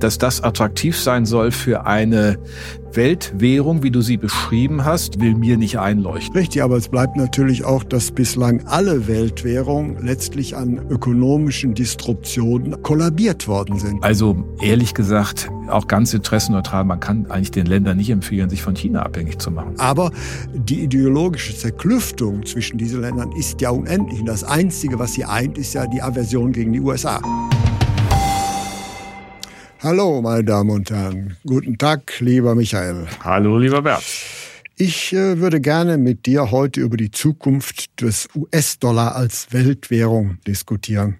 dass 0.00 0.18
das 0.18 0.42
attraktiv 0.42 0.98
sein 0.98 1.26
soll 1.26 1.50
für 1.50 1.86
eine 1.86 2.38
Weltwährung, 2.96 3.82
wie 3.82 3.90
du 3.90 4.00
sie 4.00 4.16
beschrieben 4.16 4.84
hast, 4.84 5.20
will 5.20 5.34
mir 5.34 5.56
nicht 5.56 5.78
einleuchten. 5.78 6.34
Richtig, 6.34 6.62
aber 6.62 6.76
es 6.76 6.88
bleibt 6.88 7.16
natürlich 7.16 7.64
auch, 7.64 7.84
dass 7.84 8.10
bislang 8.10 8.66
alle 8.66 9.06
Weltwährungen 9.06 10.04
letztlich 10.04 10.56
an 10.56 10.80
ökonomischen 10.88 11.74
Disruptionen 11.74 12.82
kollabiert 12.82 13.46
worden 13.48 13.78
sind. 13.78 14.02
Also 14.02 14.44
ehrlich 14.62 14.94
gesagt, 14.94 15.50
auch 15.68 15.88
ganz 15.88 16.14
interessenneutral, 16.14 16.84
man 16.84 17.00
kann 17.00 17.26
eigentlich 17.30 17.50
den 17.50 17.66
Ländern 17.66 17.98
nicht 17.98 18.10
empfehlen, 18.10 18.48
sich 18.48 18.62
von 18.62 18.74
China 18.74 19.02
abhängig 19.02 19.38
zu 19.38 19.50
machen. 19.50 19.74
Aber 19.78 20.10
die 20.54 20.80
ideologische 20.80 21.54
Zerklüftung 21.54 22.46
zwischen 22.46 22.78
diesen 22.78 23.02
Ländern 23.02 23.32
ist 23.32 23.60
ja 23.60 23.70
unendlich. 23.70 24.20
Und 24.20 24.26
das 24.26 24.44
Einzige, 24.44 24.98
was 24.98 25.12
sie 25.12 25.24
eint, 25.24 25.58
ist 25.58 25.74
ja 25.74 25.86
die 25.86 26.00
Aversion 26.00 26.52
gegen 26.52 26.72
die 26.72 26.80
USA. 26.80 27.20
Hallo, 29.82 30.22
meine 30.22 30.42
Damen 30.42 30.70
und 30.70 30.90
Herren. 30.90 31.36
Guten 31.44 31.76
Tag, 31.76 32.20
lieber 32.20 32.54
Michael. 32.54 33.06
Hallo, 33.22 33.58
lieber 33.58 33.82
Bert. 33.82 34.02
Ich 34.76 35.12
äh, 35.12 35.38
würde 35.38 35.60
gerne 35.60 35.98
mit 35.98 36.24
dir 36.24 36.50
heute 36.50 36.80
über 36.80 36.96
die 36.96 37.10
Zukunft 37.10 38.00
des 38.00 38.26
US-Dollar 38.34 39.14
als 39.14 39.52
Weltwährung 39.52 40.38
diskutieren. 40.46 41.18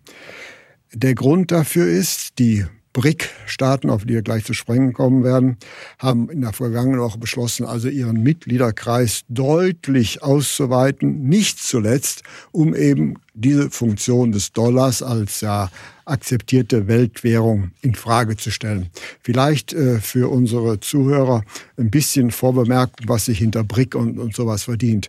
Der 0.93 1.15
Grund 1.15 1.53
dafür 1.53 1.87
ist, 1.87 2.39
die 2.39 2.65
BRIC-Staaten, 2.97 3.91
auf 3.91 4.07
die 4.07 4.15
wir 4.15 4.23
gleich 4.23 4.47
zu 4.47 4.55
sprechen 4.55 4.95
kommen 4.95 5.23
werden, 5.23 5.59
haben 5.99 6.31
in 6.31 6.41
der 6.41 6.55
vergangenen 6.55 6.99
Woche 7.01 7.19
beschlossen, 7.19 7.67
also 7.67 7.89
ihren 7.89 8.23
Mitgliederkreis 8.23 9.25
deutlich 9.29 10.23
auszuweiten, 10.23 11.29
nicht 11.29 11.59
zuletzt, 11.59 12.23
um 12.53 12.75
eben 12.75 13.17
diese 13.35 13.69
Funktion 13.71 14.33
des 14.33 14.53
Dollars 14.53 15.03
als 15.03 15.43
ja 15.43 15.69
akzeptierte 16.07 16.89
Weltwährung 16.89 17.73
in 17.83 17.95
Frage 17.95 18.39
zu 18.39 18.51
stellen. 18.51 18.89
Vielleicht 19.21 19.75
äh, 19.75 19.99
für 20.01 20.31
unsere 20.31 20.81
Zuhörer 20.81 21.45
ein 21.77 21.91
bisschen 21.91 22.31
Vorbemerkung, 22.31 23.09
was 23.09 23.27
sich 23.27 23.39
hinter 23.39 23.63
BRIC 23.63 23.95
und, 23.95 24.19
und 24.19 24.35
sowas 24.35 24.63
verdient. 24.63 25.09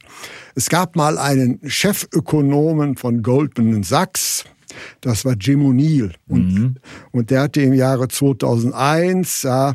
Es 0.55 0.69
gab 0.69 0.97
mal 0.97 1.17
einen 1.17 1.61
Chefökonomen 1.63 2.97
von 2.97 3.23
Goldman 3.23 3.83
Sachs, 3.83 4.43
das 5.01 5.25
war 5.25 5.33
Jim 5.33 5.61
O'Neill. 5.61 6.13
Und, 6.27 6.53
mhm. 6.53 6.75
und 7.11 7.29
der 7.29 7.41
hatte 7.41 7.61
im 7.61 7.73
Jahre 7.73 8.07
2001 8.07 9.43
ja, 9.43 9.73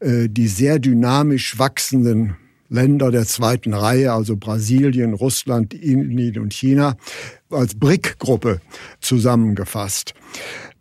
äh, 0.00 0.28
die 0.28 0.48
sehr 0.48 0.78
dynamisch 0.78 1.58
wachsenden 1.58 2.36
Länder 2.68 3.10
der 3.10 3.24
zweiten 3.26 3.72
Reihe, 3.72 4.12
also 4.12 4.36
Brasilien, 4.36 5.14
Russland, 5.14 5.72
Indien 5.74 6.38
und 6.38 6.52
China, 6.52 6.96
als 7.50 7.74
BRIC-Gruppe 7.74 8.60
zusammengefasst. 9.00 10.14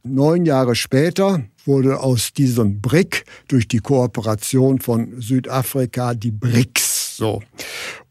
Neun 0.03 0.45
Jahre 0.45 0.75
später 0.75 1.43
wurde 1.65 1.99
aus 1.99 2.33
diesem 2.33 2.81
BRIC 2.81 3.25
durch 3.47 3.67
die 3.67 3.79
Kooperation 3.79 4.79
von 4.79 5.19
Südafrika 5.19 6.13
die 6.13 6.31
BRICS. 6.31 7.17
So. 7.17 7.41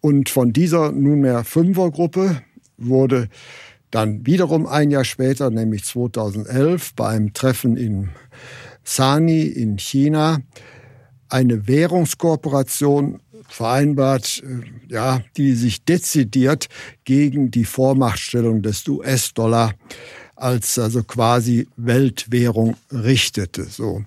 Und 0.01 0.29
von 0.29 0.53
dieser 0.53 0.93
nunmehr 0.93 1.45
Fünfergruppe 1.45 2.43
wurde 2.77 3.29
dann 3.91 4.27
wiederum 4.27 4.67
ein 4.67 4.91
Jahr 4.91 5.05
später, 5.05 5.51
nämlich 5.51 5.85
2011, 5.85 6.95
bei 6.95 7.09
einem 7.09 7.33
Treffen 7.33 7.77
in 7.77 8.11
Sani 8.85 9.43
in 9.43 9.79
China, 9.79 10.41
eine 11.29 11.67
Währungskooperation 11.67 13.21
vereinbart, 13.49 14.43
äh, 14.45 14.93
ja, 14.93 15.23
die 15.37 15.53
sich 15.53 15.85
dezidiert 15.85 16.69
gegen 17.05 17.51
die 17.51 17.65
Vormachtstellung 17.65 18.63
des 18.63 18.87
US-Dollar 18.89 19.75
als 20.35 20.79
also 20.79 21.03
quasi 21.03 21.67
Weltwährung 21.77 22.77
richtete. 22.93 23.65
So. 23.65 24.05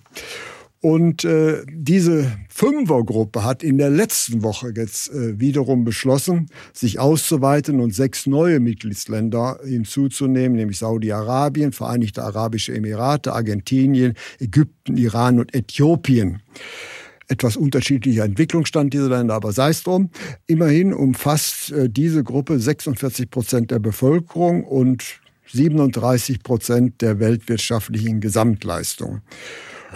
Und 0.82 1.26
äh, 1.26 1.64
diese 1.70 2.32
Fünfergruppe 2.48 3.44
hat 3.44 3.64
in 3.64 3.78
der 3.78 3.90
letzten 3.90 4.44
Woche 4.44 4.72
jetzt 4.74 5.12
äh, 5.12 5.38
wiederum 5.38 5.84
beschlossen, 5.84 6.50
sich 6.72 7.00
auszuweiten 7.00 7.82
und 7.82 7.94
sechs 7.94 8.28
neue 8.28 8.62
Mitgliedsländer 8.62 9.60
hinzuzunehmen, 9.66 10.58
nämlich 10.58 10.78
Saudi-Arabien, 10.78 11.74
Vereinigte 11.74 12.24
Arabische 12.24 12.74
Emirate, 12.74 13.34
Argentinien, 13.34 14.14
Ägypten, 14.40 14.96
Iran 14.96 15.40
und 15.40 15.54
Äthiopien. 15.54 16.42
Etwas 17.28 17.58
unterschiedlicher 17.58 18.24
Entwicklungsstand 18.24 18.94
dieser 18.94 19.10
Länder, 19.10 19.36
aber 19.36 19.52
sei 19.52 19.72
es 19.72 19.84
drum. 19.84 20.10
Immerhin 20.48 20.94
umfasst 20.94 21.74
äh, 21.74 21.90
diese 21.90 22.24
Gruppe 22.24 22.58
46 22.58 23.30
Prozent 23.30 23.72
der 23.72 23.80
Bevölkerung 23.80 24.64
und 24.64 25.04
37 25.52 26.42
Prozent 26.42 27.02
der 27.02 27.20
weltwirtschaftlichen 27.20 28.22
Gesamtleistung. 28.22 29.22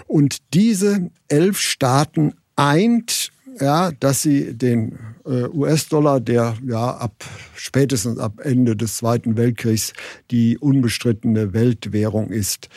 Und 0.08 0.38
diese 0.54 1.10
elf 1.28 1.60
Staaten 1.60 2.34
eint, 2.56 3.32
ja, 3.60 3.92
dass 3.92 4.22
sie 4.22 4.54
den 4.58 4.98
äh, 5.26 5.48
US-Dollar, 5.48 6.20
der 6.20 6.56
ja 6.66 6.98
ab 6.98 7.24
spätestens 7.56 8.18
ab 8.18 8.40
Ende 8.44 8.76
des 8.76 8.98
Zweiten 8.98 9.38
Weltkriegs 9.38 9.94
die 10.32 10.58
unbestrittene 10.58 11.54
Weltwährung 11.54 12.30
ist, 12.30 12.70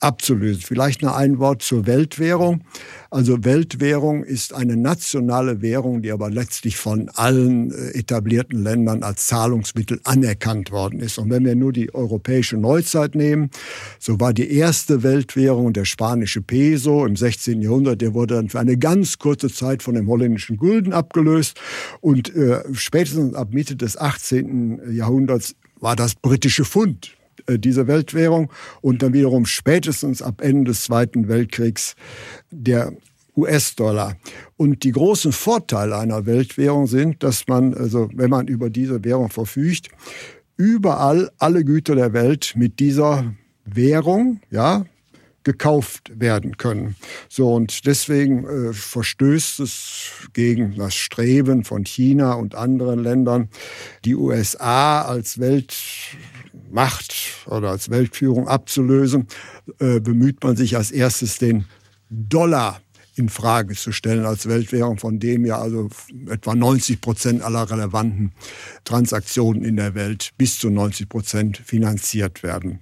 abzulösen. 0.00 0.62
Vielleicht 0.62 1.02
noch 1.02 1.16
ein 1.16 1.38
Wort 1.38 1.62
zur 1.62 1.86
Weltwährung. 1.86 2.62
Also 3.10 3.44
Weltwährung 3.44 4.22
ist 4.22 4.52
eine 4.54 4.76
nationale 4.76 5.62
Währung, 5.62 6.02
die 6.02 6.12
aber 6.12 6.30
letztlich 6.30 6.76
von 6.76 7.08
allen 7.14 7.70
äh, 7.70 7.98
etablierten 7.98 8.62
Ländern 8.62 9.02
als 9.02 9.26
Zahlungsmittel 9.26 10.00
anerkannt 10.04 10.70
worden 10.70 11.00
ist. 11.00 11.18
Und 11.18 11.30
wenn 11.30 11.44
wir 11.44 11.56
nur 11.56 11.72
die 11.72 11.94
europäische 11.94 12.56
Neuzeit 12.56 13.14
nehmen, 13.14 13.50
so 13.98 14.20
war 14.20 14.32
die 14.32 14.52
erste 14.52 15.02
Weltwährung 15.02 15.72
der 15.72 15.84
spanische 15.84 16.42
Peso 16.42 17.06
im 17.06 17.16
16. 17.16 17.62
Jahrhundert, 17.62 18.00
der 18.00 18.14
wurde 18.14 18.34
dann 18.34 18.48
für 18.48 18.60
eine 18.60 18.76
ganz 18.76 19.18
kurze 19.18 19.48
Zeit 19.48 19.82
von 19.82 19.94
dem 19.94 20.06
holländischen 20.06 20.56
Gulden 20.56 20.92
abgelöst 20.92 21.58
und 22.00 22.34
äh, 22.34 22.62
spätestens 22.72 23.34
ab 23.34 23.48
Mitte 23.52 23.74
des 23.74 23.96
18. 23.96 24.92
Jahrhunderts 24.92 25.54
war 25.80 25.96
das 25.96 26.14
britische 26.14 26.64
Pfund 26.64 27.17
diese 27.48 27.86
Weltwährung 27.86 28.50
und 28.80 29.02
dann 29.02 29.12
wiederum 29.12 29.46
spätestens 29.46 30.22
ab 30.22 30.40
Ende 30.40 30.70
des 30.70 30.84
Zweiten 30.84 31.28
Weltkriegs 31.28 31.94
der 32.50 32.92
US-Dollar. 33.36 34.16
Und 34.56 34.82
die 34.82 34.92
großen 34.92 35.32
Vorteile 35.32 35.96
einer 35.96 36.26
Weltwährung 36.26 36.86
sind, 36.86 37.22
dass 37.22 37.46
man, 37.46 37.72
also 37.74 38.10
wenn 38.14 38.30
man 38.30 38.48
über 38.48 38.68
diese 38.68 39.04
Währung 39.04 39.30
verfügt, 39.30 39.88
überall 40.56 41.30
alle 41.38 41.64
Güter 41.64 41.94
der 41.94 42.12
Welt 42.12 42.54
mit 42.56 42.80
dieser 42.80 43.32
Währung, 43.64 44.40
ja, 44.50 44.84
gekauft 45.44 46.12
werden 46.20 46.58
können. 46.58 46.94
So 47.30 47.54
und 47.54 47.86
deswegen 47.86 48.44
äh, 48.44 48.72
verstößt 48.74 49.60
es 49.60 50.10
gegen 50.34 50.76
das 50.76 50.94
Streben 50.94 51.64
von 51.64 51.84
China 51.84 52.34
und 52.34 52.54
anderen 52.54 52.98
Ländern, 52.98 53.48
die 54.04 54.14
USA 54.14 55.02
als 55.02 55.38
Weltmacht 56.68 57.14
oder 57.46 57.70
als 57.70 57.90
Weltführung 57.90 58.48
abzulösen, 58.48 59.26
äh, 59.78 60.00
bemüht 60.00 60.42
man 60.42 60.56
sich 60.56 60.76
als 60.76 60.90
erstes 60.90 61.38
den 61.38 61.64
Dollar 62.10 62.80
in 63.14 63.28
Frage 63.28 63.74
zu 63.74 63.90
stellen 63.90 64.24
als 64.24 64.48
Weltwährung, 64.48 64.98
von 64.98 65.18
dem 65.18 65.44
ja 65.44 65.58
also 65.58 65.88
etwa 66.28 66.54
90 66.54 67.00
Prozent 67.00 67.42
aller 67.42 67.68
relevanten 67.68 68.32
Transaktionen 68.84 69.64
in 69.64 69.76
der 69.76 69.94
Welt 69.94 70.30
bis 70.38 70.58
zu 70.58 70.70
90 70.70 71.08
Prozent 71.08 71.56
finanziert 71.56 72.42
werden. 72.42 72.78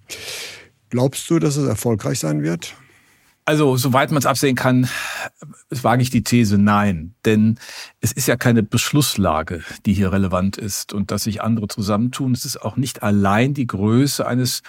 Glaubst 0.91 1.31
du, 1.31 1.39
dass 1.39 1.57
es 1.57 1.67
erfolgreich 1.67 2.19
sein 2.19 2.43
wird? 2.43 2.75
Also, 3.49 3.77
soweit 3.77 4.11
man 4.11 4.19
es 4.19 4.27
absehen 4.27 4.57
kann, 4.57 4.89
wage 5.71 6.03
ich 6.03 6.11
die 6.11 6.25
These 6.25 6.59
nein. 6.59 7.15
Denn 7.25 7.59
es 8.01 8.11
ist 8.11 8.27
ja 8.27 8.37
keine 8.37 8.65
Beschlusslage, 8.65 9.63
die 9.85 9.93
hier 9.93 10.11
relevant 10.11 10.57
ist 10.57 10.93
und 10.93 11.13
dass 11.13 11.23
sich 11.23 11.43
andere 11.43 11.69
zusammentun. 11.69 12.33
Es 12.33 12.45
ist 12.45 12.61
auch 12.61 12.77
nicht 12.77 13.05
allein 13.05 13.55
die 13.55 13.69
Größe 13.69 14.27
eines 14.27 14.65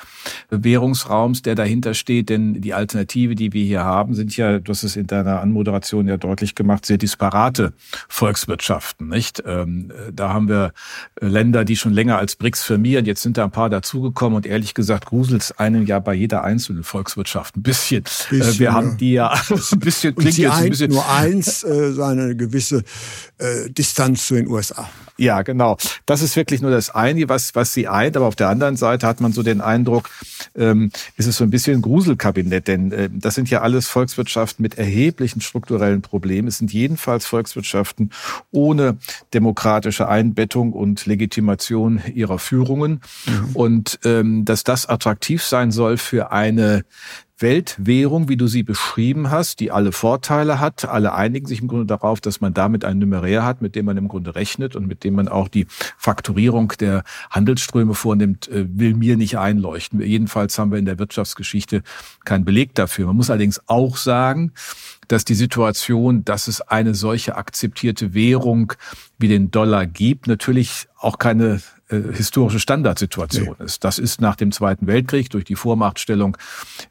Währungsraums, 0.51 1.41
der 1.41 1.56
dahinter 1.56 1.95
steht, 1.95 2.29
denn 2.29 2.62
die 2.62 2.75
Alternative, 2.75 3.33
die 3.33 3.51
wir 3.51 3.65
hier 3.65 3.83
haben, 3.83 4.13
sind 4.13 4.38
ja, 4.38 4.59
du 4.59 4.71
hast 4.71 4.83
es 4.83 4.95
in 4.95 5.07
deiner 5.07 5.41
Anmoderation 5.41 6.07
ja 6.07 6.18
deutlich 6.18 6.53
gemacht, 6.53 6.85
sehr 6.85 7.00
disparate 7.00 7.73
Volkswirtschaften, 8.07 9.07
nicht? 9.07 9.41
Ähm, 9.44 9.91
da 10.13 10.30
haben 10.30 10.50
wir 10.50 10.71
Länder, 11.19 11.65
die 11.65 11.77
schon 11.77 11.94
länger 11.94 12.19
als 12.19 12.35
BRICS 12.35 12.63
firmieren. 12.63 13.06
Jetzt 13.06 13.23
sind 13.23 13.38
da 13.38 13.44
ein 13.45 13.51
paar 13.51 13.71
dazugekommen 13.71 14.35
und 14.35 14.45
ehrlich 14.45 14.75
gesagt 14.75 15.07
gruselt 15.07 15.41
es 15.41 15.57
einem 15.57 15.88
ja 15.88 15.97
bei 15.97 16.13
jeder 16.13 16.44
einzelnen 16.44 16.83
Volkswirtschaft 16.83 17.57
ein 17.57 17.63
bisschen. 17.63 18.03
bisschen. 18.30 18.67
Wir 18.68 18.74
haben 18.74 18.98
die 18.98 19.14
ja 19.14 19.30
ein 19.50 19.80
bisschen 19.80 20.16
klingt 20.16 20.36
sie 20.36 20.44
jetzt 20.44 20.54
ein 20.54 20.69
bisschen 20.69 20.92
nur 20.92 21.10
eins, 21.10 21.64
äh, 21.64 21.94
seine 21.94 22.36
gewisse 22.36 22.84
äh, 23.38 23.69
Distanz 23.69 24.28
zu 24.28 24.36
den 24.36 24.48
USA. 24.48 24.90
Ja, 25.18 25.42
genau. 25.42 25.78
Das 26.06 26.22
ist 26.22 26.36
wirklich 26.36 26.62
nur 26.62 26.72
das 26.72 26.92
eine, 26.92 27.28
was, 27.28 27.56
was 27.56 27.74
sie 27.74 27.88
eint. 27.88 28.16
Aber 28.16 28.28
auf 28.28 28.36
der 28.36 28.50
anderen 28.50 28.78
Seite 28.78 29.08
hat 29.08 29.19
man 29.19 29.34
so 29.34 29.42
den 29.42 29.62
Eindruck, 29.62 30.10
ähm, 30.56 30.92
ist 31.18 31.28
es 31.28 31.38
so 31.38 31.44
ein 31.44 31.50
bisschen 31.50 31.80
ein 31.80 31.81
Gruselkabinett. 31.81 32.68
Denn 32.68 32.92
äh, 32.92 33.10
das 33.12 33.36
sind 33.36 33.50
ja 33.50 33.62
alles 33.62 33.88
Volkswirtschaften 33.88 34.62
mit 34.62 34.78
erheblichen 34.78 35.42
strukturellen 35.42 36.02
Problemen. 36.02 36.48
Es 36.48 36.60
sind 36.60 36.72
jedenfalls 36.72 37.25
Volkswirtschaften 37.25 38.12
ohne 38.52 38.98
demokratische 39.34 40.08
Einbettung 40.08 40.72
und 40.72 41.06
Legitimation 41.08 42.02
ihrer 42.14 42.38
Führungen. 42.38 43.02
Mhm. 43.25 43.56
Und 43.56 44.00
ähm, 44.04 44.46
dass 44.46 44.64
das 44.64 44.86
attraktiv 44.86 45.44
sein 45.44 45.72
soll 45.72 45.98
für 45.98 46.31
eine 46.31 46.86
Weltwährung, 47.39 48.30
wie 48.30 48.38
du 48.38 48.48
sie 48.48 48.63
beschrieben 48.63 49.30
hast, 49.30 49.60
die 49.60 49.72
alle 49.72 49.92
Vorteile 49.92 50.60
hat. 50.60 50.86
Alle 50.86 51.13
einigen 51.13 51.45
sich 51.45 51.62
im 51.62 51.68
Grunde 51.68 51.86
darauf, 51.86 52.19
dass 52.19 52.42
man 52.42 52.54
damit 52.54 52.84
ein 52.84 52.98
Numerär 52.98 53.45
hat, 53.45 53.62
mit 53.62 53.75
dem 53.75 53.86
man 53.86 53.98
im 53.98 54.07
Grunde 54.07 54.36
rechnet 54.36 54.75
und 54.75 54.88
mit 54.88 55.04
dem 55.04 55.13
man 55.13 55.28
auch 55.28 55.48
die 55.48 55.68
Fakturierung 55.98 56.74
der 56.80 57.04
Handelsströme 57.30 57.94
vornimmt, 57.94 58.48
äh, 58.48 58.66
will 58.68 58.95
mir 58.95 59.18
nicht 59.18 59.38
einleuchten. 59.38 60.01
Jedenfalls 60.01 60.57
haben 60.57 60.72
wir 60.72 60.80
in 60.80 60.86
der 60.86 60.98
Wirtschaftsgeschichte 60.98 61.84
keinen 62.25 62.44
Beleg 62.44 62.74
dafür. 62.74 63.07
Man 63.07 63.18
muss 63.18 63.30
allerdings 63.30 63.62
auch 63.68 63.98
sagen, 63.98 64.54
dass 65.07 65.24
die 65.24 65.36
Situation, 65.36 66.25
dass 66.25 66.48
es 66.48 66.62
eine 66.62 66.95
solche 66.95 67.36
akzeptierte 67.36 68.13
Währung 68.13 68.74
wie 69.19 69.28
den 69.28 69.51
Dollar 69.51 69.86
gibt, 69.86 70.28
natürlich 70.28 70.88
auch 70.98 71.19
keine 71.19 71.62
historische 71.89 72.60
Standardsituation 72.60 73.56
nee. 73.60 73.66
ist. 73.66 73.84
Das 73.84 73.98
ist 73.98 74.19
nach 74.19 74.36
dem 74.36 74.51
Zweiten 74.51 74.88
Weltkrieg 74.88 75.30
durch 75.30 75.45
die 75.45 75.56
Vormachtstellung 75.56 76.38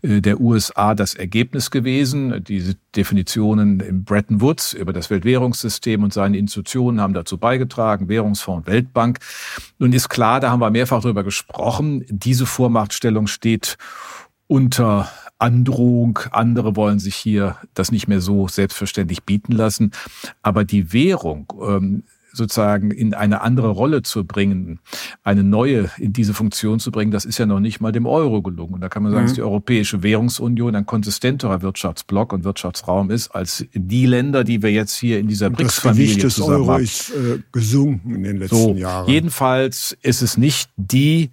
äh, 0.02 0.20
der 0.20 0.40
USA 0.40 0.94
das 0.94 1.14
Ergebnis 1.14 1.70
gewesen. 1.70 2.42
Diese 2.42 2.76
Definitionen 2.94 3.80
im 3.80 4.04
Bretton 4.04 4.40
Woods 4.40 4.72
über 4.72 4.92
das 4.92 5.10
Weltwährungssystem 5.10 6.02
und 6.02 6.12
seine 6.12 6.38
Institutionen 6.38 7.00
haben 7.00 7.12
dazu 7.12 7.36
beigetragen, 7.36 8.08
Währungsfonds, 8.08 8.66
Weltbank. 8.66 9.18
Nun 9.78 9.92
ist 9.92 10.08
klar, 10.08 10.40
da 10.40 10.50
haben 10.50 10.60
wir 10.60 10.70
mehrfach 10.70 11.02
darüber 11.02 11.24
gesprochen, 11.24 12.04
diese 12.08 12.46
Vormachtstellung 12.46 13.26
steht 13.26 13.76
unter 14.46 15.10
Androhung. 15.38 16.18
Andere 16.30 16.76
wollen 16.76 16.98
sich 16.98 17.16
hier 17.16 17.56
das 17.74 17.92
nicht 17.92 18.08
mehr 18.08 18.20
so 18.20 18.48
selbstverständlich 18.48 19.24
bieten 19.24 19.52
lassen. 19.52 19.92
Aber 20.42 20.64
die 20.64 20.92
Währung 20.92 21.52
ähm, 21.60 22.04
sozusagen 22.36 22.90
in 22.90 23.14
eine 23.14 23.40
andere 23.40 23.68
Rolle 23.68 24.02
zu 24.02 24.24
bringen, 24.24 24.80
eine 25.22 25.42
neue 25.42 25.90
in 25.98 26.12
diese 26.12 26.34
Funktion 26.34 26.80
zu 26.80 26.90
bringen, 26.90 27.10
das 27.10 27.24
ist 27.24 27.38
ja 27.38 27.46
noch 27.46 27.60
nicht 27.60 27.80
mal 27.80 27.92
dem 27.92 28.06
Euro 28.06 28.42
gelungen. 28.42 28.74
Und 28.74 28.80
da 28.80 28.88
kann 28.88 29.02
man 29.02 29.12
sagen, 29.12 29.24
mhm. 29.24 29.28
dass 29.28 29.34
die 29.34 29.42
Europäische 29.42 30.02
Währungsunion 30.02 30.74
ein 30.74 30.86
konsistenterer 30.86 31.62
Wirtschaftsblock 31.62 32.32
und 32.32 32.44
Wirtschaftsraum 32.44 33.10
ist 33.10 33.28
als 33.30 33.66
die 33.72 34.06
Länder, 34.06 34.44
die 34.44 34.62
wir 34.62 34.72
jetzt 34.72 34.96
hier 34.96 35.18
in 35.18 35.28
dieser 35.28 35.50
BRICS-Familie 35.50 36.22
Das 36.22 36.36
Gewicht 36.36 36.38
des 36.38 36.40
Euro 36.40 36.76
ist 36.76 37.10
äh, 37.10 37.38
gesunken 37.52 38.14
in 38.14 38.22
den 38.22 38.36
letzten 38.38 38.56
so, 38.56 38.74
Jahren. 38.74 39.08
Jedenfalls 39.08 39.96
ist 40.02 40.22
es 40.22 40.36
nicht 40.36 40.70
die 40.76 41.30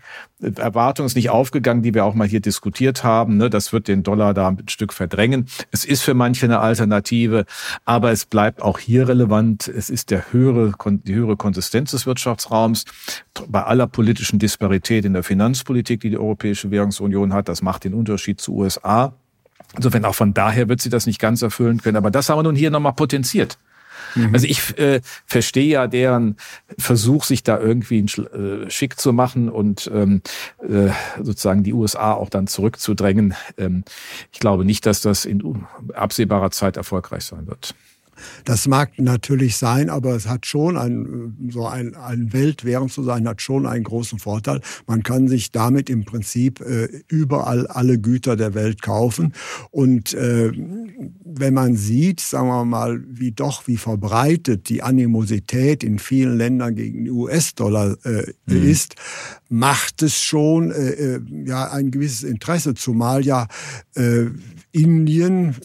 Erwartung 0.58 1.06
ist 1.06 1.16
nicht 1.16 1.30
aufgegangen, 1.30 1.82
die 1.82 1.94
wir 1.94 2.06
auch 2.06 2.14
mal 2.14 2.28
hier 2.28 2.42
diskutiert 2.42 3.04
haben. 3.04 3.38
Ne? 3.38 3.50
Das 3.50 3.74
wird 3.74 3.88
den 3.88 4.04
Dollar 4.04 4.34
da 4.34 4.50
ein 4.50 4.64
Stück 4.68 4.94
verdrängen. 4.94 5.48
Es 5.72 5.86
ist 5.86 6.04
für 6.04 6.14
manche 6.14 6.46
eine 6.46 6.60
Alternative, 6.60 7.46
aber 7.86 8.12
es 8.12 8.26
bleibt 8.26 8.62
auch 8.62 8.80
hier 8.80 9.08
relevant. 9.08 9.68
Es 9.68 9.90
ist 9.90 10.12
der 10.12 10.32
höhere, 10.34 10.74
die 10.86 11.16
höhere 11.16 11.38
Konsistenz 11.38 11.92
des 11.92 12.06
Wirtschaftsraums. 12.06 12.86
Bei 13.48 13.64
aller 13.64 13.88
politischen 13.88 14.40
Disparität 14.40 15.06
in 15.06 15.14
der 15.14 15.24
Finanzpolitik, 15.24 16.02
die 16.02 16.10
die 16.10 16.18
Europäische 16.18 16.72
Währungsunion 16.72 17.34
hat, 17.34 17.48
das 17.48 17.62
macht 17.62 17.86
den 17.86 17.94
Unterschied 17.94 18.40
zu 18.40 18.54
USA. 18.54 19.14
Insofern 19.76 20.06
auch 20.06 20.16
von 20.16 20.34
daher 20.34 20.70
wird 20.70 20.82
sie 20.82 20.90
das 20.90 21.06
nicht 21.06 21.20
ganz 21.20 21.42
erfüllen 21.42 21.82
können. 21.82 21.98
Aber 21.98 22.12
das 22.12 22.30
haben 22.30 22.38
wir 22.38 22.44
nun 22.44 22.56
hier 22.56 22.70
nochmal 22.70 22.94
potenziert. 22.94 23.58
Mhm. 24.16 24.34
Also 24.34 24.48
ich 24.48 24.78
äh, 24.78 25.02
verstehe 25.26 25.68
ja 25.68 25.88
deren 25.88 26.38
Versuch, 26.78 27.24
sich 27.24 27.44
da 27.44 27.60
irgendwie 27.60 28.00
äh, 28.00 28.70
schick 28.70 29.00
zu 29.00 29.14
machen 29.14 29.50
und 29.50 29.90
ähm, 29.94 30.22
äh, 30.62 30.90
sozusagen 31.22 31.64
die 31.64 31.74
USA 31.74 32.14
auch 32.14 32.30
dann 32.30 32.48
zurückzudrängen. 32.48 33.36
Ähm, 33.58 33.84
ich 34.32 34.40
glaube 34.40 34.66
nicht, 34.66 34.86
dass 34.86 35.02
das 35.02 35.26
in 35.26 35.66
absehbarer 35.94 36.52
Zeit 36.52 36.78
erfolgreich 36.78 37.26
sein 37.26 37.48
wird. 37.48 37.76
Das 38.46 38.68
mag 38.68 39.00
natürlich 39.00 39.58
sein, 39.58 39.90
aber 39.90 40.16
es 40.16 40.28
hat 40.28 40.46
schon 40.46 40.78
ein, 40.78 41.50
so 41.52 41.68
ein, 41.68 41.96
ein 41.96 42.34
Weltwährung 42.34 42.90
zu 42.90 43.04
sein, 43.04 43.28
hat 43.28 43.42
schon 43.42 43.66
einen 43.66 43.84
großen 43.84 44.20
Vorteil. 44.20 44.62
Man 44.88 45.04
kann 45.04 45.28
sich 45.28 45.52
damit 45.52 45.90
im 45.90 46.06
Prinzip 46.06 46.62
äh, 46.62 46.88
überall 47.08 47.68
alle 47.68 48.00
Güter 48.00 48.36
der 48.36 48.54
Welt 48.54 48.82
kaufen. 48.82 49.34
Und 49.72 50.14
äh, 50.14 50.52
wenn 51.26 51.54
man 51.54 51.76
sieht, 51.76 52.20
sagen 52.20 52.48
wir 52.48 52.66
mal, 52.66 53.04
wie 53.08 53.32
doch, 53.32 53.68
wie 53.68 53.78
verbreitet 53.78 54.70
die 54.70 54.84
Animosität 54.84 55.84
in 55.84 56.00
vielen 56.00 56.38
Ländern 56.38 56.76
gegen 56.76 57.06
den 57.06 57.14
US-Dollar 57.14 57.98
äh, 58.06 58.32
mhm. 58.46 58.70
ist, 58.70 58.96
macht 59.50 60.02
es 60.02 60.22
schon 60.22 60.72
äh, 60.72 60.90
äh, 60.92 61.22
ja 61.46 61.72
ein 61.72 61.92
gewisses 61.92 62.24
Interesse, 62.24 62.74
zumal 62.74 63.26
ja 63.26 63.48
äh, 63.96 64.26
Indien 64.72 65.56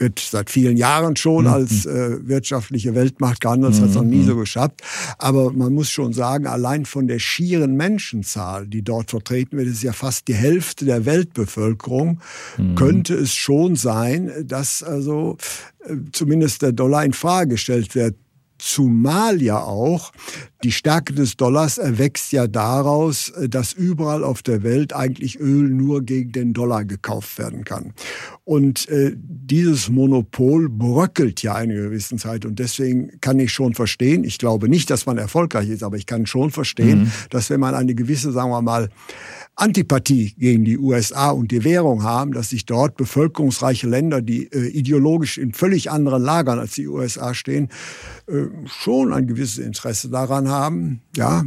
wird 0.00 0.18
seit 0.18 0.50
vielen 0.50 0.76
Jahren 0.76 1.14
schon 1.16 1.44
mhm. 1.44 1.50
als 1.50 1.86
äh, 1.86 2.26
wirtschaftliche 2.26 2.94
Weltmacht 2.94 3.40
gehandelt, 3.40 3.74
das 3.74 3.80
hat 3.80 3.90
es 3.90 3.94
noch 3.94 4.02
nie 4.02 4.16
mhm. 4.16 4.26
so 4.26 4.36
geschafft. 4.36 4.82
Aber 5.18 5.52
man 5.52 5.72
muss 5.72 5.90
schon 5.90 6.12
sagen, 6.12 6.46
allein 6.46 6.86
von 6.86 7.06
der 7.06 7.18
schieren 7.18 7.76
Menschenzahl, 7.76 8.66
die 8.66 8.82
dort 8.82 9.10
vertreten 9.10 9.58
wird, 9.58 9.68
ist 9.68 9.82
ja 9.82 9.92
fast 9.92 10.28
die 10.28 10.34
Hälfte 10.34 10.84
der 10.84 11.04
Weltbevölkerung, 11.04 12.20
mhm. 12.56 12.74
könnte 12.74 13.14
es 13.14 13.34
schon 13.34 13.76
sein, 13.76 14.32
dass 14.44 14.82
also 14.82 15.36
äh, 15.84 15.96
zumindest 16.12 16.62
der 16.62 16.72
Dollar 16.72 17.04
in 17.04 17.12
Frage 17.12 17.50
gestellt 17.50 17.94
wird. 17.94 18.16
Zumal 18.60 19.40
ja 19.40 19.62
auch 19.62 20.12
die 20.62 20.72
Stärke 20.72 21.14
des 21.14 21.36
Dollars 21.36 21.78
erwächst 21.78 22.32
ja 22.32 22.46
daraus, 22.46 23.32
dass 23.48 23.72
überall 23.72 24.22
auf 24.22 24.42
der 24.42 24.62
Welt 24.62 24.92
eigentlich 24.94 25.40
Öl 25.40 25.70
nur 25.70 26.02
gegen 26.02 26.32
den 26.32 26.52
Dollar 26.52 26.84
gekauft 26.84 27.38
werden 27.38 27.64
kann. 27.64 27.94
Und 28.44 28.86
äh, 28.88 29.12
dieses 29.16 29.88
Monopol 29.88 30.68
bröckelt 30.68 31.42
ja 31.42 31.54
eine 31.54 31.74
gewisse 31.74 32.16
Zeit. 32.16 32.44
Und 32.44 32.58
deswegen 32.58 33.18
kann 33.20 33.38
ich 33.38 33.52
schon 33.52 33.74
verstehen, 33.74 34.24
ich 34.24 34.36
glaube 34.36 34.68
nicht, 34.68 34.90
dass 34.90 35.06
man 35.06 35.16
erfolgreich 35.16 35.70
ist, 35.70 35.82
aber 35.82 35.96
ich 35.96 36.04
kann 36.04 36.26
schon 36.26 36.50
verstehen, 36.50 37.04
mhm. 37.04 37.12
dass 37.30 37.48
wenn 37.48 37.60
man 37.60 37.74
eine 37.74 37.94
gewisse, 37.94 38.30
sagen 38.32 38.50
wir 38.50 38.60
mal, 38.60 38.90
Antipathie 39.56 40.34
gegen 40.38 40.64
die 40.64 40.78
USA 40.78 41.30
und 41.30 41.50
die 41.50 41.64
Währung 41.64 42.02
haben, 42.02 42.32
dass 42.32 42.50
sich 42.50 42.64
dort 42.64 42.96
bevölkerungsreiche 42.96 43.86
Länder, 43.86 44.22
die 44.22 44.50
äh, 44.52 44.68
ideologisch 44.68 45.36
in 45.38 45.52
völlig 45.52 45.90
anderen 45.90 46.22
Lagern 46.22 46.58
als 46.58 46.72
die 46.72 46.88
USA 46.88 47.34
stehen, 47.34 47.68
äh, 48.26 48.46
schon 48.66 49.12
ein 49.12 49.26
gewisses 49.26 49.58
Interesse 49.58 50.08
daran 50.08 50.48
haben, 50.48 51.02
ja, 51.16 51.44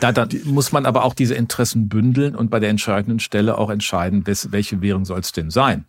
da, 0.00 0.12
da 0.12 0.26
muss 0.44 0.72
man 0.72 0.86
aber 0.86 1.04
auch 1.04 1.14
diese 1.14 1.34
Interessen 1.34 1.88
bündeln 1.88 2.34
und 2.34 2.50
bei 2.50 2.60
der 2.60 2.70
entscheidenden 2.70 3.20
Stelle 3.20 3.58
auch 3.58 3.70
entscheiden, 3.70 4.24
welche 4.26 4.80
Währung 4.80 5.04
soll 5.04 5.20
es 5.20 5.32
denn 5.32 5.50
sein. 5.50 5.84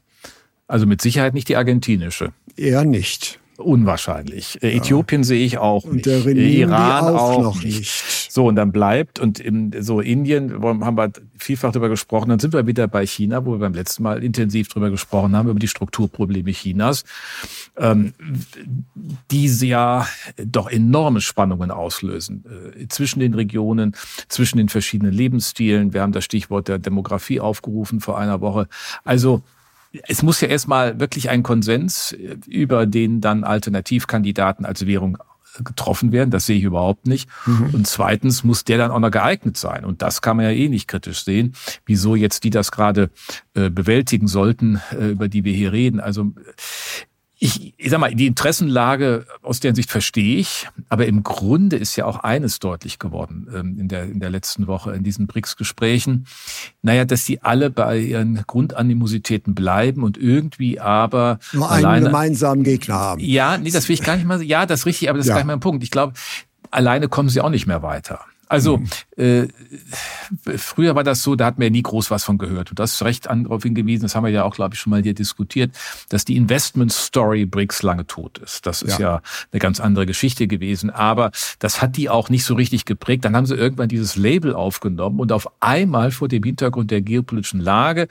Also 0.68 0.86
mit 0.86 1.02
Sicherheit 1.02 1.34
nicht 1.34 1.48
die 1.50 1.56
argentinische. 1.56 2.34
Eher 2.58 2.84
nicht. 2.84 3.40
Unwahrscheinlich. 3.58 4.62
Äh, 4.62 4.72
ja. 4.72 4.78
Äthiopien 4.78 5.24
sehe 5.24 5.44
ich 5.44 5.58
auch 5.58 5.86
und 5.86 5.96
nicht. 5.96 6.06
Der 6.06 6.26
Iran 6.26 7.16
auch, 7.16 7.38
auch 7.38 7.42
noch 7.42 7.64
nicht. 7.64 7.80
nicht. 7.80 8.04
So, 8.38 8.46
und 8.46 8.56
dann 8.56 8.72
bleibt, 8.72 9.18
und 9.18 9.40
in 9.40 9.74
so 9.82 10.00
Indien 10.00 10.62
haben 10.62 10.96
wir 10.96 11.12
vielfach 11.40 11.72
darüber 11.72 11.90
gesprochen, 11.90 12.30
dann 12.30 12.38
sind 12.38 12.54
wir 12.54 12.68
wieder 12.68 12.88
bei 12.88 13.04
China, 13.04 13.44
wo 13.44 13.54
wir 13.54 13.58
beim 13.58 13.74
letzten 13.74 14.04
Mal 14.04 14.24
intensiv 14.24 14.68
darüber 14.68 14.92
gesprochen 14.92 15.36
haben, 15.36 15.50
über 15.50 15.60
die 15.60 15.68
Strukturprobleme 15.68 16.52
Chinas, 16.52 17.04
ähm, 17.78 18.14
die 19.32 19.48
ja 19.48 20.06
doch 20.38 20.70
enorme 20.70 21.20
Spannungen 21.22 21.72
auslösen 21.72 22.46
äh, 22.78 22.88
zwischen 22.90 23.22
den 23.22 23.34
Regionen, 23.34 23.96
zwischen 24.28 24.60
den 24.60 24.70
verschiedenen 24.70 25.14
Lebensstilen. 25.14 25.94
Wir 25.94 26.04
haben 26.04 26.12
das 26.12 26.24
Stichwort 26.24 26.68
der 26.68 26.78
Demografie 26.78 27.40
aufgerufen 27.40 28.02
vor 28.02 28.20
einer 28.20 28.40
Woche. 28.40 28.68
Also 29.04 29.42
es 30.08 30.22
muss 30.22 30.42
ja 30.42 30.48
erstmal 30.48 31.00
wirklich 31.00 31.32
ein 31.32 31.42
Konsens 31.42 32.12
äh, 32.12 32.38
über 32.46 32.86
den 32.86 33.20
dann 33.20 33.44
Alternativkandidaten 33.44 34.64
als 34.64 34.86
Währung 34.86 35.18
getroffen 35.64 36.12
werden. 36.12 36.32
Das 36.32 36.46
sehe 36.46 36.58
ich 36.58 36.64
überhaupt 36.64 37.08
nicht. 37.08 37.30
Mhm. 37.46 37.70
Und 37.74 37.88
zweitens 37.88 38.44
muss 38.44 38.64
der 38.64 38.78
dann 38.78 38.92
auch 38.92 39.00
noch 39.00 39.12
geeignet 39.12 39.58
sein. 39.58 39.86
Und 39.86 40.02
das 40.02 40.22
kann 40.22 40.38
man 40.38 40.46
ja 40.46 40.52
eh 40.52 40.70
nicht 40.70 40.88
kritisch 40.88 41.24
sehen. 41.24 41.54
Wieso 41.86 42.16
jetzt 42.16 42.44
die 42.44 42.50
das 42.50 42.72
gerade 42.72 43.10
äh, 43.54 43.70
bewältigen 43.70 44.28
sollten, 44.28 44.82
äh, 44.92 45.10
über 45.10 45.28
die 45.28 45.44
wir 45.44 45.54
hier 45.54 45.72
reden. 45.72 46.00
Also 46.00 46.34
ich, 47.40 47.74
ich 47.78 47.90
sag 47.92 48.00
mal, 48.00 48.14
die 48.14 48.26
Interessenlage 48.26 49.28
aus 49.44 49.60
deren 49.60 49.76
Sicht 49.76 49.92
verstehe 49.92 50.40
ich, 50.40 50.68
aber 50.90 51.06
im 51.06 51.22
Grunde 51.22 51.76
ist 51.76 51.96
ja 51.96 52.06
auch 52.06 52.20
eines 52.20 52.58
deutlich 52.58 52.98
geworden 52.98 53.48
ähm, 53.54 53.78
in, 53.80 53.88
der, 53.88 54.06
in 54.06 54.20
der 54.20 54.32
letzten 54.32 54.66
Woche 54.66 54.94
in 54.94 55.04
diesen 55.04 55.28
BRICS-Gesprächen. 55.28 56.26
Naja, 56.82 57.06
dass 57.06 57.26
sie 57.26 57.42
alle 57.42 57.70
bei 57.70 58.00
ihren 58.00 58.44
Grundanimositäten 58.48 59.54
bleiben 59.54 60.04
und 60.04 60.18
irgendwie 60.18 60.80
aber 60.80 61.38
nur 61.54 61.70
einen 61.70 61.86
alleine, 61.86 62.06
gemeinsamen 62.08 62.64
Gegner 62.64 62.96
haben. 62.96 63.22
Ja, 63.22 63.58
nee, 63.58 63.70
das 63.70 63.88
will 63.88 63.94
ich 63.94 64.04
gar 64.04 64.16
nicht 64.16 64.26
mal. 64.26 64.42
Ja, 64.42 64.66
das 64.66 64.82
ist 64.82 64.86
richtig, 64.88 65.10
aber 65.10 65.20
das 65.20 65.28
ja. 65.28 65.34
ist 65.34 65.36
gar 65.36 65.44
nicht 65.44 65.48
mein 65.48 65.60
Punkt. 65.60 65.84
Ich 65.84 65.92
glaube, 65.92 66.14
alleine 66.72 67.08
kommen 67.08 67.30
sie 67.30 67.42
auch 67.42 67.52
nicht 67.52 67.68
mehr 67.68 67.84
weiter. 67.84 68.22
Also 68.50 68.78
mhm. 68.78 68.88
äh, 69.18 69.48
früher 70.58 70.96
war 70.96 71.04
das 71.04 71.24
so, 71.24 71.36
da 71.36 71.46
hat 71.46 71.58
man 71.58 71.66
ja 71.66 71.70
nie 71.72 71.84
groß 71.84 72.12
was 72.12 72.24
von 72.24 72.38
gehört. 72.38 72.70
Und 72.70 72.80
das 72.80 72.94
ist 72.94 73.02
recht 73.04 73.26
darauf 73.26 73.64
hingewiesen, 73.64 74.04
das 74.04 74.16
haben 74.16 74.24
wir 74.24 74.32
ja 74.32 74.44
auch, 74.44 74.56
glaube 74.56 74.76
ich, 74.76 74.80
schon 74.80 74.92
mal 74.92 75.02
hier 75.02 75.14
diskutiert, 75.14 75.72
dass 76.10 76.26
die 76.26 76.38
Investment 76.38 76.92
Story 76.92 77.46
BRICS 77.46 77.84
lange 77.84 78.08
tot 78.08 78.38
ist. 78.38 78.66
Das 78.66 78.82
ist 78.82 79.00
ja. 79.00 79.16
ja 79.16 79.22
eine 79.52 79.60
ganz 79.60 79.80
andere 79.80 80.06
Geschichte 80.06 80.48
gewesen. 80.48 80.90
Aber 80.90 81.32
das 81.60 81.82
hat 81.82 81.98
die 81.98 82.10
auch 82.10 82.30
nicht 82.30 82.46
so 82.46 82.56
richtig 82.56 82.86
geprägt. 82.86 83.26
Dann 83.26 83.36
haben 83.36 83.46
sie 83.46 83.56
irgendwann 83.56 83.90
dieses 83.90 84.16
Label 84.16 84.54
aufgenommen 84.54 85.20
und 85.20 85.32
auf 85.32 85.48
einmal 85.60 86.12
vor 86.12 86.28
dem 86.28 86.44
Hintergrund 86.44 86.92
der 86.92 87.02
geopolitischen 87.02 87.60
Lage, 87.60 88.08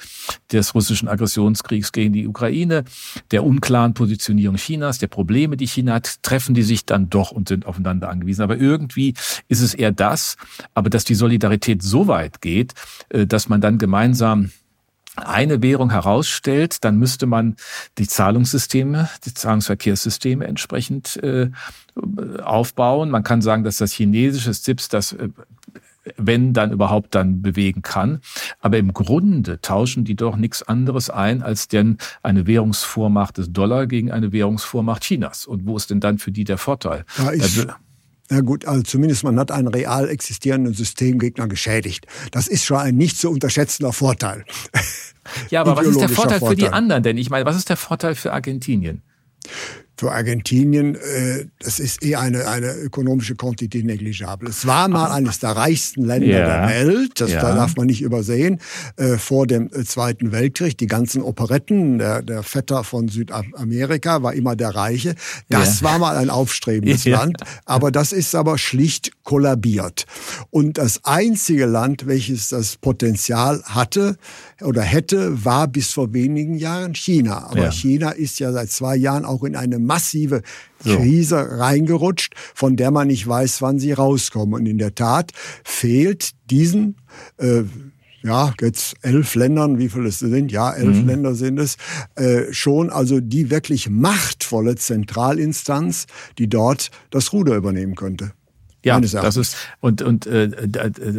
des 0.52 0.74
russischen 0.74 1.08
Aggressionskriegs 1.08 1.92
gegen 1.92 2.12
die 2.12 2.26
Ukraine, 2.26 2.84
der 3.30 3.44
unklaren 3.44 3.94
Positionierung 3.94 4.56
Chinas, 4.56 4.98
der 4.98 5.06
Probleme, 5.06 5.56
die 5.56 5.66
China 5.66 5.94
hat, 5.94 6.22
treffen 6.22 6.54
die 6.54 6.62
sich 6.62 6.84
dann 6.84 7.10
doch 7.10 7.30
und 7.30 7.48
sind 7.48 7.66
aufeinander 7.66 8.08
angewiesen. 8.08 8.42
Aber 8.42 8.56
irgendwie 8.56 9.14
ist 9.48 9.60
es 9.60 9.74
eher 9.74 9.92
das, 9.92 10.25
aber 10.74 10.90
dass 10.90 11.04
die 11.04 11.14
Solidarität 11.14 11.82
so 11.82 12.08
weit 12.08 12.40
geht, 12.40 12.74
äh, 13.10 13.26
dass 13.26 13.48
man 13.48 13.60
dann 13.60 13.78
gemeinsam 13.78 14.50
eine 15.16 15.62
Währung 15.62 15.90
herausstellt, 15.90 16.84
dann 16.84 16.98
müsste 16.98 17.26
man 17.26 17.56
die 17.98 18.06
Zahlungssysteme, 18.06 19.08
die 19.24 19.32
Zahlungsverkehrssysteme 19.32 20.46
entsprechend 20.46 21.16
äh, 21.22 21.50
aufbauen. 22.42 23.10
Man 23.10 23.22
kann 23.22 23.40
sagen, 23.40 23.64
dass 23.64 23.78
das 23.78 23.92
chinesische 23.92 24.52
ZIPS 24.52 24.88
das 24.88 25.12
äh, 25.12 25.30
wenn 26.16 26.52
dann 26.52 26.70
überhaupt 26.70 27.14
dann 27.14 27.42
bewegen 27.42 27.82
kann. 27.82 28.20
Aber 28.60 28.78
im 28.78 28.92
Grunde 28.92 29.60
tauschen 29.60 30.04
die 30.04 30.14
doch 30.14 30.36
nichts 30.36 30.62
anderes 30.62 31.10
ein 31.10 31.42
als 31.42 31.66
denn 31.66 31.98
eine 32.22 32.46
Währungsvormacht 32.46 33.38
des 33.38 33.52
Dollar 33.52 33.86
gegen 33.86 34.12
eine 34.12 34.32
Währungsvormacht 34.32 35.02
Chinas. 35.02 35.46
Und 35.46 35.66
wo 35.66 35.76
ist 35.76 35.90
denn 35.90 35.98
dann 35.98 36.18
für 36.18 36.30
die 36.30 36.44
der 36.44 36.58
Vorteil? 36.58 37.04
Ja, 37.18 37.32
ich, 37.32 37.66
na 38.28 38.40
gut, 38.40 38.64
also 38.66 38.82
zumindest 38.82 39.24
man 39.24 39.38
hat 39.38 39.50
einen 39.50 39.68
real 39.68 40.08
existierenden 40.08 40.74
Systemgegner 40.74 41.46
geschädigt. 41.48 42.06
Das 42.32 42.48
ist 42.48 42.64
schon 42.64 42.78
ein 42.78 42.96
nicht 42.96 43.18
zu 43.18 43.30
unterschätzender 43.30 43.92
Vorteil. 43.92 44.44
Ja, 45.50 45.60
aber 45.62 45.76
was 45.76 45.86
ist 45.86 46.00
der 46.00 46.08
Vorteil, 46.08 46.38
Vorteil 46.38 46.56
für 46.56 46.62
die 46.62 46.68
anderen 46.68 47.02
denn? 47.02 47.18
Ich 47.18 47.30
meine, 47.30 47.44
was 47.44 47.56
ist 47.56 47.68
der 47.68 47.76
Vorteil 47.76 48.14
für 48.14 48.32
Argentinien? 48.32 49.02
Für 49.98 50.12
Argentinien, 50.12 50.94
äh, 50.94 51.46
das 51.58 51.78
ist 51.78 52.02
eher 52.02 52.20
eine, 52.20 52.46
eine 52.48 52.72
ökonomische 52.74 53.34
Quantität 53.34 53.84
negligible. 53.84 54.48
Es 54.48 54.66
war 54.66 54.88
mal 54.88 55.10
eines 55.10 55.38
der 55.38 55.50
reichsten 55.50 56.04
Länder 56.04 56.26
ja. 56.26 56.46
der 56.46 56.68
Welt, 56.68 57.20
das 57.20 57.30
ja. 57.30 57.40
da 57.40 57.54
darf 57.54 57.76
man 57.76 57.86
nicht 57.86 58.02
übersehen, 58.02 58.60
äh, 58.96 59.16
vor 59.16 59.46
dem 59.46 59.70
äh, 59.72 59.84
Zweiten 59.84 60.32
Weltkrieg. 60.32 60.76
Die 60.76 60.86
ganzen 60.86 61.22
Operetten, 61.22 61.98
der, 61.98 62.20
der 62.22 62.42
Vetter 62.42 62.84
von 62.84 63.08
Südamerika 63.08 64.22
war 64.22 64.34
immer 64.34 64.54
der 64.54 64.74
Reiche. 64.74 65.14
Das 65.48 65.80
ja. 65.80 65.86
war 65.86 65.98
mal 65.98 66.16
ein 66.16 66.28
aufstrebendes 66.28 67.06
Land, 67.06 67.38
aber 67.64 67.90
das 67.90 68.12
ist 68.12 68.34
aber 68.34 68.58
schlicht 68.58 69.12
kollabiert. 69.24 70.04
Und 70.50 70.76
das 70.76 71.04
einzige 71.04 71.64
Land, 71.64 72.06
welches 72.06 72.50
das 72.50 72.76
Potenzial 72.76 73.62
hatte 73.64 74.18
oder 74.60 74.82
hätte, 74.82 75.44
war 75.44 75.68
bis 75.68 75.92
vor 75.92 76.12
wenigen 76.12 76.58
Jahren 76.58 76.94
China. 76.94 77.46
Aber 77.50 77.70
China 77.70 78.10
ist 78.10 78.40
ja 78.40 78.52
seit 78.52 78.70
zwei 78.70 78.96
Jahren 78.96 79.24
auch 79.24 79.42
in 79.42 79.56
eine 79.56 79.85
massive 79.86 80.42
Krise 80.82 81.48
so. 81.50 81.56
reingerutscht, 81.56 82.34
von 82.54 82.76
der 82.76 82.90
man 82.90 83.08
nicht 83.08 83.26
weiß, 83.26 83.62
wann 83.62 83.78
sie 83.78 83.92
rauskommen. 83.92 84.54
Und 84.54 84.66
in 84.66 84.78
der 84.78 84.94
Tat 84.94 85.32
fehlt 85.64 86.32
diesen 86.50 86.96
äh, 87.38 87.62
ja, 88.26 88.52
jetzt 88.60 88.96
elf 89.02 89.36
Ländern, 89.36 89.78
wie 89.78 89.88
viele 89.88 90.08
es 90.08 90.18
sind, 90.18 90.50
ja, 90.50 90.72
elf 90.72 90.96
mhm. 90.96 91.06
Länder 91.06 91.34
sind 91.34 91.58
es, 91.58 91.76
äh, 92.16 92.52
schon 92.52 92.90
also 92.90 93.20
die 93.20 93.50
wirklich 93.50 93.88
machtvolle 93.88 94.74
Zentralinstanz, 94.74 96.06
die 96.36 96.48
dort 96.48 96.90
das 97.10 97.32
Ruder 97.32 97.54
übernehmen 97.54 97.94
könnte. 97.94 98.32
Ja, 98.86 99.00
das 99.00 99.36
ist 99.36 99.56
und 99.80 100.00
und 100.02 100.26
äh, 100.26 100.48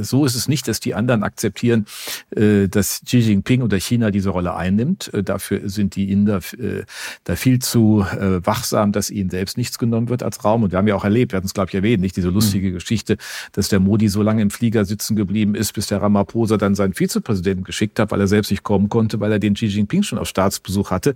so 0.01 0.25
ist 0.25 0.35
es 0.35 0.47
nicht, 0.47 0.69
dass 0.69 0.79
die 0.79 0.95
anderen 0.95 1.23
akzeptieren, 1.23 1.85
äh, 2.33 2.67
dass 2.69 3.01
Xi 3.05 3.17
Jinping 3.17 3.61
oder 3.61 3.77
China 3.77 4.09
diese 4.09 4.29
Rolle 4.29 4.55
einnimmt. 4.55 5.13
Äh, 5.13 5.21
dafür 5.21 5.67
sind 5.67 5.97
die 5.97 6.09
Inder 6.09 6.39
äh, 6.57 6.83
da 7.25 7.35
viel 7.35 7.59
zu 7.59 8.05
äh, 8.09 8.45
wachsam, 8.45 8.93
dass 8.93 9.09
ihnen 9.09 9.29
selbst 9.29 9.57
nichts 9.57 9.77
genommen 9.79 10.07
wird 10.07 10.23
als 10.23 10.45
Raum. 10.45 10.63
Und 10.63 10.71
wir 10.71 10.77
haben 10.77 10.87
ja 10.87 10.95
auch 10.95 11.03
erlebt, 11.03 11.33
wir 11.33 11.37
hatten 11.37 11.47
es 11.47 11.53
glaube 11.53 11.69
ich 11.69 11.75
erwähnt, 11.75 12.01
nicht 12.01 12.15
diese 12.15 12.29
lustige 12.29 12.69
mhm. 12.69 12.75
Geschichte, 12.75 13.17
dass 13.51 13.67
der 13.67 13.81
Modi 13.81 14.07
so 14.07 14.23
lange 14.23 14.41
im 14.41 14.49
Flieger 14.49 14.85
sitzen 14.85 15.17
geblieben 15.17 15.53
ist, 15.53 15.73
bis 15.73 15.87
der 15.87 16.01
Ramaphosa 16.01 16.55
dann 16.55 16.73
seinen 16.73 16.93
Vizepräsidenten 16.93 17.65
geschickt 17.65 17.99
hat, 17.99 18.11
weil 18.11 18.21
er 18.21 18.27
selbst 18.27 18.49
nicht 18.49 18.63
kommen 18.63 18.87
konnte, 18.87 19.19
weil 19.19 19.33
er 19.33 19.39
den 19.39 19.55
Xi 19.55 19.65
Jinping 19.65 20.03
schon 20.03 20.19
auf 20.19 20.29
Staatsbesuch 20.29 20.89
hatte. 20.89 21.15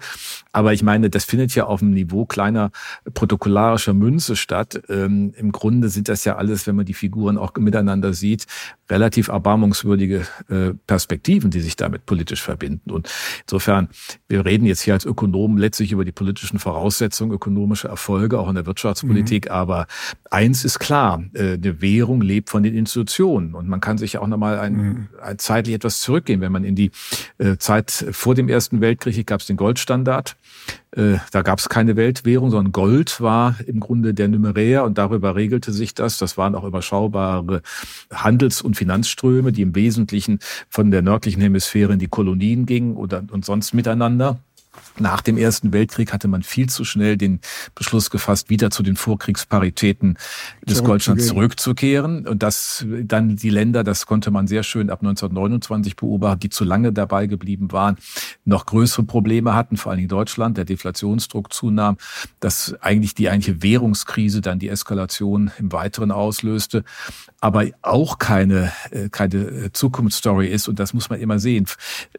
Aber 0.52 0.74
ich 0.74 0.84
meine, 0.84 1.10
das 1.10 1.24
findet 1.24 1.56
ja 1.56 1.66
auf 1.66 1.80
dem 1.80 1.92
Niveau 1.92 2.26
kleiner 2.26 2.72
protokollarischer 3.14 3.94
Münze 3.94 4.36
statt. 4.36 4.82
Ähm, 4.90 5.34
Im 5.38 5.54
Grunde 5.54 5.88
sind 5.88 6.10
das 6.10 6.26
ja 6.26 6.41
alles, 6.42 6.66
wenn 6.66 6.76
man 6.76 6.86
die 6.86 6.96
Figuren 6.96 7.38
auch 7.38 7.54
miteinander 7.56 8.14
sieht, 8.14 8.48
relativ 8.90 9.28
erbarmungswürdige 9.28 10.26
äh, 10.50 10.74
Perspektiven, 10.88 11.52
die 11.52 11.62
sich 11.62 11.76
damit 11.76 12.08
politisch 12.08 12.42
verbinden. 12.42 12.90
Und 12.90 13.10
insofern, 13.44 13.90
wir 14.28 14.44
reden 14.44 14.66
jetzt 14.66 14.82
hier 14.82 14.96
als 14.96 15.06
Ökonomen 15.06 15.60
letztlich 15.60 15.92
über 15.92 16.04
die 16.04 16.12
politischen 16.12 16.58
Voraussetzungen, 16.58 17.32
ökonomische 17.32 17.88
Erfolge, 17.88 18.40
auch 18.40 18.50
in 18.50 18.56
der 18.56 18.66
Wirtschaftspolitik. 18.66 19.46
Mhm. 19.46 19.52
Aber 19.52 19.86
eins 20.32 20.66
ist 20.66 20.80
klar, 20.80 21.24
äh, 21.34 21.54
eine 21.54 21.80
Währung 21.82 22.22
lebt 22.22 22.50
von 22.50 22.64
den 22.64 22.76
Institutionen. 22.76 23.54
Und 23.54 23.68
man 23.68 23.80
kann 23.80 24.00
sich 24.00 24.18
auch 24.18 24.28
nochmal 24.28 24.58
ein, 24.60 24.74
mhm. 24.74 25.08
ein 25.22 25.38
zeitlich 25.38 25.76
etwas 25.76 26.02
zurückgehen. 26.02 26.42
Wenn 26.42 26.52
man 26.52 26.64
in 26.64 26.76
die 26.76 26.90
äh, 27.38 27.58
Zeit 27.58 27.92
vor 28.12 28.34
dem 28.34 28.50
Ersten 28.50 28.82
Weltkrieg 28.82 29.28
gab 29.28 29.42
es 29.42 29.46
den 29.46 29.58
Goldstandard. 29.58 30.36
Äh, 30.96 31.18
da 31.32 31.42
gab 31.42 31.60
es 31.60 31.70
keine 31.70 31.96
Weltwährung, 31.96 32.52
sondern 32.52 32.74
Gold 32.74 33.22
war 33.22 33.56
im 33.66 33.80
Grunde 33.80 34.14
der 34.14 34.28
Numerär 34.28 34.84
und 34.84 34.98
darüber 34.98 35.36
regelte 35.36 35.72
sich 35.72 35.94
das. 35.94 36.18
Das 36.18 36.38
waren 36.38 36.54
auch 36.54 36.66
überschaubare 36.66 37.62
Handels- 38.12 38.62
und 38.62 38.76
Finanzströme, 38.76 39.54
die 39.54 39.62
im 39.62 39.74
Wesentlichen 39.74 40.40
von 40.70 40.92
der 40.92 41.02
nördlichen 41.02 41.42
Hemisphäre 41.42 41.94
in 41.94 42.00
die 42.00 42.08
Kolonien 42.08 42.66
gingen 42.66 42.96
oder 42.98 43.24
und 43.32 43.46
sonst 43.46 43.74
miteinander. 43.74 44.40
Nach 45.00 45.22
dem 45.22 45.38
Ersten 45.38 45.74
Weltkrieg 45.74 46.14
hatte 46.14 46.28
man 46.28 46.44
viel 46.44 46.70
zu 46.70 46.86
schnell 46.86 47.18
den 47.18 47.40
Beschluss 47.76 48.10
gefasst, 48.10 48.50
wieder 48.50 48.72
zu 48.72 48.84
den 48.84 48.96
Vorkriegsparitäten 48.96 50.18
des 50.66 50.84
Goldstands 50.84 51.28
zurückzukehren. 51.28 52.28
Und 52.28 52.44
das 52.44 52.86
dann 53.04 53.36
die 53.36 53.50
Länder, 53.50 53.84
das 53.84 54.06
konnte 54.06 54.32
man 54.32 54.48
sehr 54.48 54.64
schön 54.64 54.90
ab 54.90 55.00
1929 55.02 55.96
beobachten, 55.96 56.40
die 56.42 56.50
zu 56.50 56.64
lange 56.64 56.94
dabei 56.94 57.28
geblieben 57.28 57.72
waren, 57.72 57.98
noch 58.46 58.66
größere 58.66 59.04
Probleme 59.04 59.56
hatten, 59.56 59.78
vor 59.78 59.92
allen 59.92 59.98
Dingen 59.98 60.10
Deutschland, 60.10 60.58
der 60.58 60.66
Deflationsdruck 60.66 61.52
zunahm, 61.52 61.98
dass 62.40 62.76
eigentlich 62.82 63.14
die 63.14 63.30
eigentliche 63.30 63.64
Währungskrise 63.64 64.42
dann 64.42 64.60
die 64.60 64.70
Eskalation 64.70 65.52
im 65.58 65.72
Weiteren 65.72 66.12
auslöste, 66.12 66.84
aber 67.42 67.66
auch 67.82 68.20
keine, 68.20 68.72
äh, 68.92 69.10
keine 69.10 69.74
Zukunftsstory 69.74 70.48
ist. 70.48 70.70
Und 70.70 70.80
das 70.80 70.94
muss 70.94 71.10
man 71.10 71.20
immer 71.20 71.40
sehen. 71.40 71.66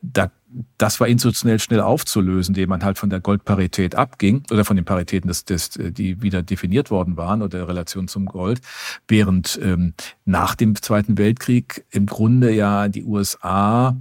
Da 0.03 0.31
das 0.77 1.01
war 1.01 1.09
institutionell 1.09 1.59
schnell 1.59 1.81
aufzulösen, 1.81 2.55
indem 2.55 2.69
man 2.69 2.85
halt 2.85 2.99
von 2.99 3.09
der 3.09 3.21
Goldparität 3.21 3.95
abging 3.95 4.43
oder 4.51 4.67
von 4.67 4.77
den 4.77 4.85
Paritäten, 4.85 5.29
des, 5.29 5.45
des, 5.47 5.71
die 5.71 6.21
wieder 6.21 6.43
definiert 6.43 6.91
worden 6.91 7.17
waren 7.17 7.41
oder 7.41 7.59
der 7.59 7.69
Relation 7.69 8.07
zum 8.09 8.27
Gold, 8.27 8.61
während 9.09 9.59
ähm, 9.63 9.95
nach 10.25 10.55
dem 10.55 10.75
Zweiten 10.75 11.17
Weltkrieg 11.17 11.87
im 11.91 12.05
Grunde 12.07 12.53
ja 12.53 12.89
die 12.89 13.05
USA 13.05 13.97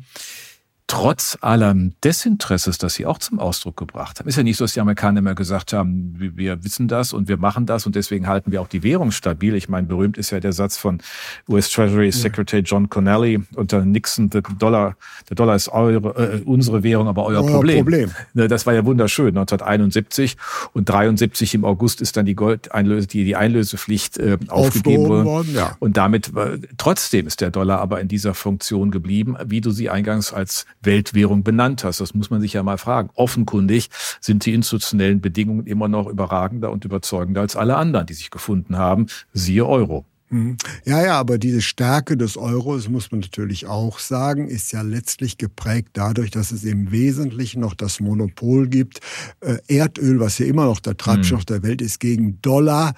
trotz 0.91 1.37
allem 1.39 1.93
Desinteresses, 2.03 2.77
das 2.77 2.95
sie 2.95 3.05
auch 3.05 3.17
zum 3.17 3.39
Ausdruck 3.39 3.77
gebracht 3.77 4.19
haben. 4.19 4.27
Ist 4.27 4.35
ja 4.35 4.43
nicht 4.43 4.57
so, 4.57 4.65
dass 4.65 4.73
die 4.73 4.81
Amerikaner 4.81 5.19
immer 5.19 5.35
gesagt 5.35 5.71
haben, 5.71 6.15
wir 6.17 6.65
wissen 6.65 6.89
das 6.89 7.13
und 7.13 7.29
wir 7.29 7.37
machen 7.37 7.65
das 7.65 7.85
und 7.85 7.95
deswegen 7.95 8.27
halten 8.27 8.51
wir 8.51 8.61
auch 8.61 8.67
die 8.67 8.83
Währung 8.83 9.11
stabil. 9.11 9.55
Ich 9.55 9.69
meine, 9.69 9.87
berühmt 9.87 10.17
ist 10.17 10.31
ja 10.31 10.41
der 10.41 10.51
Satz 10.51 10.75
von 10.75 11.01
US 11.47 11.69
Treasury 11.69 12.11
Secretary 12.11 12.61
John 12.61 12.89
Connelly 12.89 13.39
unter 13.55 13.85
Nixon, 13.85 14.31
der 14.31 14.41
Dollar, 14.41 14.97
der 15.29 15.35
Dollar 15.35 15.55
ist 15.55 15.69
eure, 15.69 16.09
äh, 16.17 16.41
unsere 16.43 16.83
Währung, 16.83 17.07
aber 17.07 17.23
euer, 17.23 17.41
euer 17.41 17.51
Problem. 17.51 17.85
Problem. 17.85 18.11
Ne, 18.33 18.49
das 18.49 18.65
war 18.65 18.73
ja 18.73 18.83
wunderschön, 18.83 19.29
1971 19.29 20.35
und 20.73 20.89
73 20.89 21.53
im 21.53 21.63
August 21.63 22.01
ist 22.01 22.17
dann 22.17 22.25
die 22.25 22.35
Goldeinlöse, 22.35 23.07
die, 23.07 23.23
die 23.23 23.37
Einlösepflicht 23.37 24.17
äh, 24.17 24.37
aufgegeben 24.49 25.07
worden. 25.07 25.25
worden 25.25 25.55
ja. 25.55 25.77
Und 25.79 25.95
damit, 25.95 26.35
äh, 26.35 26.59
trotzdem 26.77 27.27
ist 27.27 27.39
der 27.39 27.49
Dollar 27.49 27.79
aber 27.79 28.01
in 28.01 28.09
dieser 28.09 28.33
Funktion 28.33 28.91
geblieben, 28.91 29.37
wie 29.45 29.61
du 29.61 29.71
sie 29.71 29.89
eingangs 29.89 30.33
als 30.33 30.65
Weltwährung 30.81 31.43
benannt 31.43 31.83
hast. 31.83 32.01
Das 32.01 32.13
muss 32.13 32.29
man 32.29 32.41
sich 32.41 32.53
ja 32.53 32.63
mal 32.63 32.77
fragen. 32.77 33.09
Offenkundig 33.15 33.89
sind 34.19 34.45
die 34.45 34.53
institutionellen 34.53 35.21
Bedingungen 35.21 35.65
immer 35.67 35.87
noch 35.87 36.07
überragender 36.07 36.71
und 36.71 36.85
überzeugender 36.85 37.41
als 37.41 37.55
alle 37.55 37.77
anderen, 37.77 38.05
die 38.05 38.13
sich 38.13 38.31
gefunden 38.31 38.77
haben. 38.77 39.07
Siehe 39.33 39.65
Euro. 39.65 40.05
Mhm. 40.31 40.55
Ja, 40.85 41.03
ja, 41.03 41.19
aber 41.19 41.37
diese 41.37 41.61
Stärke 41.61 42.15
des 42.15 42.37
Euros, 42.37 42.87
muss 42.87 43.11
man 43.11 43.19
natürlich 43.19 43.67
auch 43.67 43.99
sagen, 43.99 44.47
ist 44.47 44.71
ja 44.71 44.81
letztlich 44.81 45.37
geprägt 45.37 45.89
dadurch, 45.93 46.31
dass 46.31 46.51
es 46.51 46.63
im 46.63 46.91
Wesentlichen 46.91 47.59
noch 47.59 47.73
das 47.73 47.99
Monopol 47.99 48.69
gibt, 48.69 49.01
äh, 49.41 49.57
Erdöl, 49.67 50.21
was 50.21 50.39
ja 50.39 50.45
immer 50.45 50.65
noch 50.65 50.79
der 50.79 50.95
Treibstoff 50.95 51.41
mhm. 51.41 51.45
der 51.45 51.63
Welt 51.63 51.81
ist, 51.81 51.99
gegen 51.99 52.41
Dollar 52.41 52.93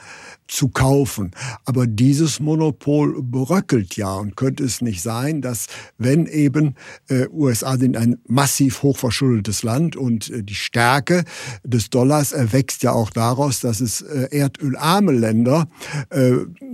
zu 0.47 0.69
kaufen. 0.69 1.31
Aber 1.65 1.87
dieses 1.87 2.39
Monopol 2.39 3.21
bröckelt 3.23 3.95
ja 3.95 4.13
und 4.13 4.35
könnte 4.35 4.63
es 4.63 4.81
nicht 4.81 5.01
sein, 5.01 5.41
dass 5.41 5.65
wenn 5.97 6.27
eben 6.27 6.75
äh, 7.07 7.27
USA 7.29 7.77
sind 7.77 7.97
ein 7.97 8.17
massiv 8.27 8.83
hochverschuldetes 8.83 9.63
Land 9.63 9.95
und 9.95 10.29
äh, 10.29 10.43
die 10.43 10.53
Stärke 10.53 11.23
des 11.63 11.89
Dollars 11.89 12.31
erwächst 12.31 12.83
ja 12.83 12.91
auch 12.91 13.09
daraus, 13.09 13.61
dass 13.61 13.81
es 13.81 14.01
äh, 14.01 14.27
erdölarme 14.29 15.13
Länder 15.13 15.67
äh, 16.11 16.33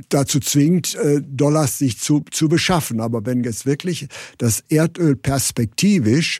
dazu 0.10 0.42
zwingt, 0.50 0.96
äh, 0.96 1.22
Dollars 1.22 1.77
sich 1.77 2.00
zu, 2.00 2.24
zu 2.32 2.50
beschaffen. 2.50 3.00
Aber 3.00 3.25
wenn 3.25 3.44
jetzt 3.44 3.65
wirklich 3.65 4.08
das 4.38 4.63
Erdöl 4.70 5.15
perspektivisch 5.15 6.39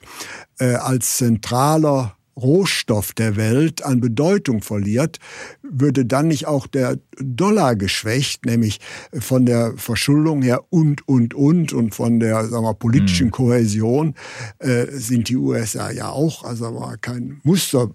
äh, 0.58 0.74
als 0.74 1.18
zentraler 1.18 2.16
Rohstoff 2.40 3.12
der 3.12 3.36
Welt 3.36 3.84
an 3.84 4.00
Bedeutung 4.00 4.62
verliert, 4.62 5.18
würde 5.62 6.06
dann 6.06 6.28
nicht 6.28 6.46
auch 6.46 6.66
der 6.66 6.98
Dollar 7.18 7.76
geschwächt, 7.76 8.46
nämlich 8.46 8.80
von 9.12 9.46
der 9.46 9.74
Verschuldung 9.76 10.42
her 10.42 10.64
und, 10.70 11.06
und, 11.06 11.34
und 11.34 11.72
und 11.72 11.94
von 11.94 12.20
der 12.20 12.46
sagen 12.46 12.64
wir, 12.64 12.74
politischen 12.74 13.26
hm. 13.26 13.32
Kohäsion 13.32 14.14
äh, 14.58 14.86
sind 14.90 15.28
die 15.28 15.36
USA 15.36 15.90
ja 15.90 16.08
auch, 16.08 16.44
also 16.44 16.92
kein 17.00 17.40
Muster 17.42 17.90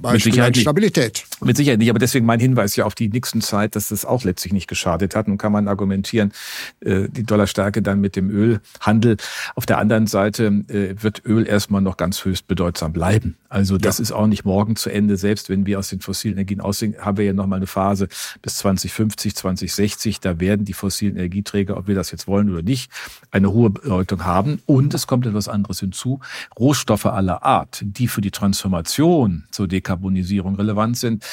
Beispiel 0.00 0.42
mit 0.42 0.56
Stabilität. 0.56 1.24
Nicht. 1.30 1.44
Mit 1.44 1.56
Sicherheit 1.56 1.78
nicht, 1.78 1.90
aber 1.90 1.98
deswegen 1.98 2.26
mein 2.26 2.40
Hinweis 2.40 2.76
ja 2.76 2.84
auf 2.84 2.94
die 2.94 3.08
Nixon-Zeit, 3.08 3.76
dass 3.76 3.88
das 3.88 4.04
auch 4.04 4.24
letztlich 4.24 4.52
nicht 4.52 4.68
geschadet 4.68 5.14
hat. 5.14 5.28
Und 5.28 5.38
kann 5.38 5.52
man 5.52 5.68
argumentieren, 5.68 6.32
äh, 6.80 7.08
die 7.08 7.24
Dollarstärke 7.24 7.82
dann 7.82 8.00
mit 8.00 8.16
dem 8.16 8.30
Ölhandel. 8.30 9.16
Auf 9.54 9.66
der 9.66 9.78
anderen 9.78 10.06
Seite 10.06 10.46
äh, 10.68 10.94
wird 11.02 11.24
Öl 11.24 11.46
erstmal 11.46 11.82
noch 11.82 11.96
ganz 11.96 12.24
höchst 12.24 12.46
bedeutsam 12.46 12.92
bleiben. 12.92 13.36
Also 13.48 13.78
das 13.78 13.98
ja. 13.98 14.02
ist 14.02 14.12
auch 14.12 14.26
nicht 14.26 14.44
morgen 14.44 14.76
zu 14.76 14.90
Ende. 14.90 15.16
Selbst 15.16 15.48
wenn 15.48 15.64
wir 15.64 15.78
aus 15.78 15.88
den 15.88 16.00
fossilen 16.00 16.36
Energien 16.36 16.60
aussehen, 16.60 16.96
haben 16.98 17.16
wir 17.16 17.24
ja 17.24 17.32
noch 17.32 17.46
mal 17.46 17.56
eine 17.56 17.66
Phase 17.66 18.08
bis 18.42 18.56
2050, 18.56 19.34
2060. 19.36 20.20
Da 20.20 20.40
werden 20.40 20.64
die 20.64 20.74
fossilen 20.74 21.16
Energieträger, 21.16 21.76
ob 21.76 21.88
wir 21.88 21.94
das 21.94 22.10
jetzt 22.10 22.26
wollen 22.26 22.50
oder 22.50 22.62
nicht, 22.62 22.90
eine 23.30 23.52
hohe 23.52 23.70
Bedeutung 23.70 24.24
haben. 24.24 24.60
Und 24.66 24.92
es 24.94 25.06
kommt 25.06 25.26
etwas 25.26 25.48
anderes 25.48 25.80
hinzu. 25.80 26.20
Rohstoffe 26.58 27.06
aller 27.06 27.42
Art, 27.42 27.82
die 27.82 28.08
für 28.08 28.20
die 28.20 28.30
Transformation 28.30 29.44
zur 29.58 29.66
Dekarbonisierung 29.66 30.54
relevant 30.54 30.96
sind, 30.96 31.24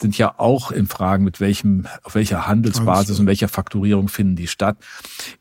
sind 0.00 0.18
ja 0.18 0.34
auch 0.36 0.72
in 0.72 0.88
Fragen, 0.88 1.22
mit 1.22 1.38
welchem, 1.38 1.86
auf 2.02 2.16
welcher 2.16 2.48
Handelsbasis 2.48 3.20
und 3.20 3.26
welcher 3.26 3.46
Fakturierung 3.46 4.08
finden 4.08 4.34
die 4.34 4.48
statt. 4.48 4.78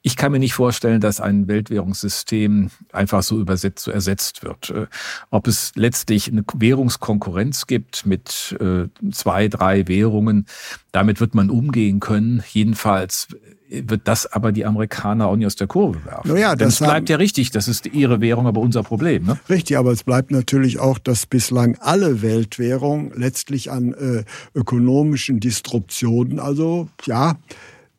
Ich 0.03 0.15
kann 0.17 0.31
mir 0.31 0.37
nicht 0.37 0.53
vorstellen, 0.53 1.01
dass 1.01 1.19
ein 1.19 1.47
Weltwährungssystem 1.47 2.69
einfach 2.93 3.23
so 3.23 3.39
übersetzt, 3.39 3.85
so 3.85 3.89
ersetzt 3.89 4.43
wird. 4.43 4.69
Äh, 4.69 4.85
ob 5.31 5.47
es 5.47 5.71
letztlich 5.73 6.31
eine 6.31 6.43
Währungskonkurrenz 6.53 7.65
gibt 7.65 8.05
mit 8.05 8.55
äh, 8.59 8.87
zwei, 9.11 9.47
drei 9.47 9.87
Währungen, 9.87 10.45
damit 10.91 11.19
wird 11.19 11.33
man 11.33 11.49
umgehen 11.49 11.99
können. 11.99 12.43
Jedenfalls 12.51 13.29
wird 13.69 14.07
das 14.07 14.25
aber 14.25 14.51
die 14.51 14.65
Amerikaner 14.65 15.27
auch 15.27 15.35
nicht 15.35 15.45
aus 15.45 15.55
der 15.55 15.67
Kurve 15.67 16.03
werfen. 16.05 16.33
Naja, 16.33 16.55
Denn 16.55 16.69
es 16.69 16.79
bleibt 16.79 17.09
ja 17.09 17.17
richtig, 17.17 17.51
das 17.51 17.67
ist 17.67 17.85
ihre 17.85 18.21
Währung, 18.21 18.47
aber 18.47 18.61
unser 18.61 18.83
Problem. 18.83 19.25
Ne? 19.25 19.39
Richtig, 19.49 19.77
aber 19.77 19.91
es 19.91 20.03
bleibt 20.03 20.31
natürlich 20.31 20.79
auch, 20.79 20.99
dass 20.99 21.25
bislang 21.25 21.77
alle 21.79 22.21
Weltwährungen 22.21 23.11
letztlich 23.15 23.71
an 23.71 23.93
äh, 23.93 24.23
ökonomischen 24.55 25.39
Disruptionen, 25.39 26.39
also 26.39 26.87
ja, 27.05 27.35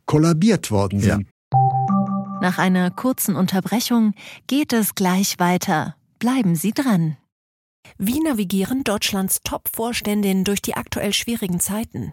kollabiert 0.06 0.70
worden 0.70 1.00
sind. 1.00 1.26
Ja. 1.52 1.58
Nach 2.40 2.58
einer 2.58 2.90
kurzen 2.90 3.36
Unterbrechung 3.36 4.14
geht 4.46 4.72
es 4.72 4.94
gleich 4.94 5.38
weiter. 5.38 5.96
Bleiben 6.18 6.54
Sie 6.54 6.72
dran. 6.72 7.16
Wie 7.96 8.20
navigieren 8.20 8.84
Deutschlands 8.84 9.40
Top-Vorständinnen 9.44 10.44
durch 10.44 10.62
die 10.62 10.74
aktuell 10.74 11.12
schwierigen 11.12 11.58
Zeiten? 11.58 12.12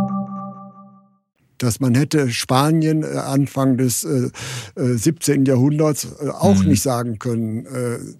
dass 1.63 1.79
man 1.79 1.95
hätte 1.95 2.29
Spanien 2.29 3.03
äh, 3.03 3.07
Anfang 3.17 3.77
des 3.77 4.03
äh, 4.03 4.29
17. 4.75 5.45
Äh, 5.45 5.49
Jahrhunderts 5.49 6.07
äh, 6.21 6.29
auch 6.29 6.61
mhm. 6.63 6.69
nicht 6.69 6.81
sagen 6.81 7.19
können. 7.19 7.67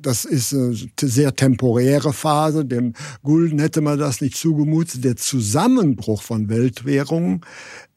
Das 0.02 0.26
ist 0.26 0.54
eine 0.54 0.76
sehr 1.02 1.36
temporäre 1.36 2.14
Phase. 2.14 2.66
Dem 2.66 2.94
Gulden 3.24 3.60
hätte 3.60 3.82
man 3.82 3.98
das 3.98 4.22
nicht 4.22 4.36
zugemutet. 4.36 5.04
Der 5.04 5.16
Zusammenbruch 5.16 6.22
von 6.22 6.50
Weltwährungen 6.50 7.42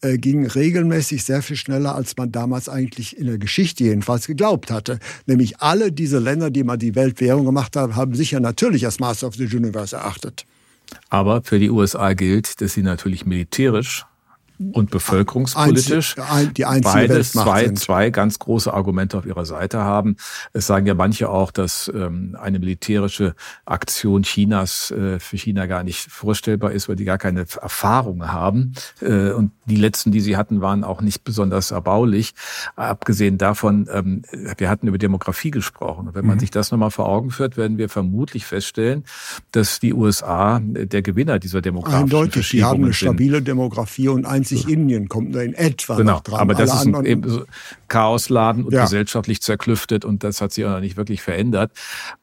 äh, 0.05 0.19
ging 0.19 0.47
regelmäßig 0.47 1.25
sehr 1.25 1.42
viel 1.42 1.57
schneller, 1.57 1.95
als 1.95 2.16
man 2.16 2.31
damals 2.31 2.69
eigentlich 2.69 3.16
in 3.16 3.27
der 3.27 3.38
Geschichte 3.38 3.85
jedenfalls 3.85 4.27
geglaubt 4.27 4.71
hatte. 4.71 4.99
Nämlich 5.27 5.61
alle 5.61 5.92
diese 5.92 6.19
Länder, 6.19 6.51
die 6.51 6.62
mal 6.62 6.77
die 6.77 6.95
Weltwährung 6.95 7.47
gemacht 7.47 7.75
haben, 7.77 7.97
haben 7.97 8.14
sicher 8.14 8.40
natürlich 8.40 8.83
das 8.83 9.01
Master 9.01 9.29
of 9.29 9.35
the 9.37 9.47
Universe 9.47 9.97
erachtet. 9.97 10.45
Aber 11.09 11.42
für 11.42 11.59
die 11.59 11.71
USA 11.71 12.12
gilt, 12.12 12.61
dass 12.61 12.75
sie 12.75 12.83
natürlich 12.83 13.25
militärisch 13.25 14.05
und 14.72 14.90
bevölkerungspolitisch 14.90 16.18
Einzig, 16.18 16.55
die 16.55 16.62
beides 16.62 17.33
zwei, 17.33 17.68
zwei 17.70 18.11
ganz 18.11 18.38
große 18.38 18.72
Argumente 18.72 19.18
auf 19.18 19.27
ihrer 19.27 19.44
Seite 19.44 19.79
haben. 19.81 20.16
Es 20.53 20.66
sagen 20.66 20.87
ja 20.87 20.94
manche 20.94 21.29
auch, 21.29 21.50
dass 21.50 21.90
ähm, 21.94 22.37
eine 22.40 22.59
militärische 22.59 23.35
Aktion 23.64 24.22
Chinas 24.22 24.90
äh, 24.90 25.18
für 25.18 25.37
China 25.37 25.66
gar 25.66 25.83
nicht 25.83 26.00
vorstellbar 26.00 26.72
ist, 26.72 26.88
weil 26.88 26.96
die 26.96 27.05
gar 27.05 27.18
keine 27.18 27.40
Erfahrung 27.40 28.33
haben. 28.33 28.72
Äh, 29.00 29.31
und 29.31 29.53
die 29.66 29.77
letzten, 29.77 30.12
die 30.12 30.20
sie 30.20 30.37
hatten, 30.37 30.61
waren 30.61 30.85
auch 30.85 31.00
nicht 31.00 31.24
besonders 31.24 31.70
erbaulich. 31.70 32.35
Abgesehen 32.77 33.38
davon, 33.38 33.88
ähm, 33.92 34.22
wir 34.59 34.68
hatten 34.68 34.88
über 34.88 34.98
Demografie 34.98 35.50
gesprochen. 35.50 36.09
Und 36.09 36.14
wenn 36.14 36.27
man 36.27 36.37
mhm. 36.37 36.40
sich 36.40 36.50
das 36.50 36.70
nochmal 36.70 36.90
vor 36.90 37.09
Augen 37.09 37.31
führt, 37.31 37.57
werden 37.57 37.79
wir 37.79 37.88
vermutlich 37.88 38.46
feststellen, 38.46 39.05
dass 39.53 39.81
die 39.81 39.94
USA 39.94 40.61
der 40.62 41.03
Gewinner 41.03 41.38
dieser 41.38 41.61
demografischen 41.61 42.05
Eindeutig, 42.05 42.48
die 42.50 42.64
haben 42.64 42.85
eine 42.85 42.92
stabile 42.92 43.42
Demografie 43.42 44.09
und 44.09 44.27
ein 44.27 44.44
einzig 44.55 44.73
Indien 44.73 45.09
kommt 45.09 45.35
da 45.35 45.43
in 45.43 45.55
etwa 45.55 45.97
genau, 45.97 46.21
dran. 46.21 46.40
Aber 46.40 46.55
das 46.55 46.71
Alle 46.71 46.90
ist 46.90 46.97
ein 46.97 47.05
eben 47.05 47.29
so 47.29 47.45
Chaosladen 47.88 48.64
und 48.64 48.73
ja. 48.73 48.83
gesellschaftlich 48.83 49.40
zerklüftet 49.40 50.05
und 50.05 50.25
das 50.25 50.40
hat 50.40 50.53
sich 50.53 50.64
auch 50.64 50.71
noch 50.71 50.81
nicht 50.81 50.97
wirklich 50.97 51.23
verändert. 51.23 51.73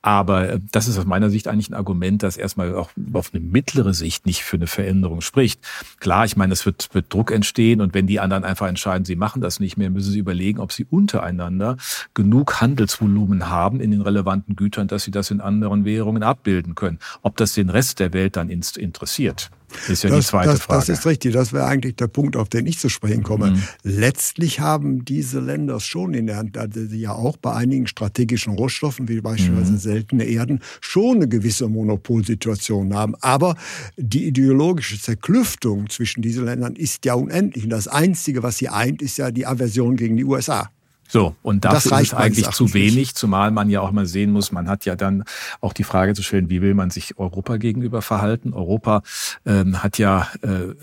Aber 0.01 0.49
äh, 0.49 0.59
das 0.71 0.87
ist 0.87 0.97
aus 0.97 1.05
meiner 1.05 1.29
Sicht 1.29 1.47
eigentlich 1.47 1.69
ein 1.69 1.73
Argument, 1.73 2.23
das 2.23 2.37
erstmal 2.37 2.75
auch 2.75 2.89
auf 3.13 3.31
eine 3.33 3.41
mittlere 3.41 3.93
Sicht 3.93 4.25
nicht 4.25 4.43
für 4.43 4.57
eine 4.57 4.67
Veränderung 4.67 5.21
spricht. 5.21 5.61
Klar, 5.99 6.25
ich 6.25 6.35
meine, 6.35 6.53
es 6.53 6.65
wird, 6.65 6.89
wird 6.93 7.13
Druck 7.13 7.31
entstehen 7.31 7.81
und 7.81 7.93
wenn 7.93 8.07
die 8.07 8.19
anderen 8.19 8.43
einfach 8.43 8.67
entscheiden, 8.67 9.05
sie 9.05 9.15
machen 9.15 9.41
das 9.41 9.59
nicht 9.59 9.77
mehr, 9.77 9.89
müssen 9.89 10.11
sie 10.11 10.19
überlegen, 10.19 10.59
ob 10.59 10.71
sie 10.71 10.85
untereinander 10.89 11.77
genug 12.13 12.61
Handelsvolumen 12.61 13.49
haben 13.49 13.79
in 13.79 13.91
den 13.91 14.01
relevanten 14.01 14.55
Gütern, 14.55 14.87
dass 14.87 15.03
sie 15.03 15.11
das 15.11 15.31
in 15.31 15.41
anderen 15.41 15.85
Währungen 15.85 16.23
abbilden 16.23 16.75
können. 16.75 16.99
Ob 17.21 17.37
das 17.37 17.53
den 17.53 17.69
Rest 17.69 17.99
der 17.99 18.13
Welt 18.13 18.35
dann 18.35 18.49
interessiert. 18.49 19.51
Ist 19.87 20.03
ja 20.03 20.09
das, 20.09 20.19
die 20.19 20.29
zweite 20.29 20.49
das, 20.49 20.61
Frage. 20.61 20.79
Das 20.79 20.89
ist 20.89 21.05
richtig. 21.05 21.33
Das 21.33 21.53
wäre 21.53 21.65
eigentlich 21.65 21.95
der 21.95 22.07
Punkt, 22.07 22.35
auf 22.35 22.49
den 22.49 22.65
ich 22.65 22.79
zu 22.79 22.89
sprechen 22.89 23.23
komme. 23.23 23.51
Mhm. 23.51 23.63
Letztlich 23.83 24.59
haben 24.59 25.05
diese 25.05 25.39
Länder 25.39 25.79
schon 25.79 26.13
in 26.13 26.27
der 26.27 26.37
Hand, 26.37 26.57
also 26.57 26.85
sie 26.85 26.99
ja 26.99 27.13
auch 27.13 27.37
bei 27.37 27.53
einigen 27.53 27.87
strategischen 27.87 28.53
Rohstoffen, 28.53 29.07
wie 29.07 29.21
beispielsweise 29.21 29.73
mhm. 29.73 29.77
seltene 29.77 30.23
Erden, 30.25 30.61
schon 30.81 31.17
eine 31.17 31.27
gewisse 31.27 31.67
Monopolsituation 31.67 32.93
haben. 32.93 33.15
Aber 33.21 33.55
die 33.97 34.27
ideologische 34.27 34.99
Zerklüftung 34.99 35.89
zwischen 35.89 36.21
diesen 36.21 36.45
Ländern 36.45 36.75
ist 36.75 37.05
ja 37.05 37.13
unendlich. 37.13 37.63
Und 37.63 37.69
das 37.69 37.87
Einzige, 37.87 38.43
was 38.43 38.57
sie 38.57 38.69
eint, 38.69 39.01
ist 39.01 39.17
ja 39.17 39.31
die 39.31 39.45
Aversion 39.45 39.95
gegen 39.95 40.17
die 40.17 40.25
USA. 40.25 40.69
So, 41.11 41.35
und 41.41 41.65
dafür 41.65 41.91
das 41.91 42.01
ist 42.03 42.07
es 42.07 42.13
eigentlich 42.13 42.49
zu 42.51 42.73
wenig, 42.73 43.15
zumal 43.15 43.51
man 43.51 43.69
ja 43.69 43.81
auch 43.81 43.91
mal 43.91 44.05
sehen 44.05 44.31
muss, 44.31 44.53
man 44.53 44.69
hat 44.69 44.85
ja 44.85 44.95
dann 44.95 45.25
auch 45.59 45.73
die 45.73 45.83
Frage 45.83 46.13
zu 46.13 46.23
stellen, 46.23 46.49
wie 46.49 46.61
will 46.61 46.73
man 46.73 46.89
sich 46.89 47.19
Europa 47.19 47.57
gegenüber 47.57 48.01
verhalten? 48.01 48.53
Europa 48.53 49.03
ähm, 49.45 49.83
hat 49.83 49.97
ja 49.97 50.29
äh, 50.41 50.73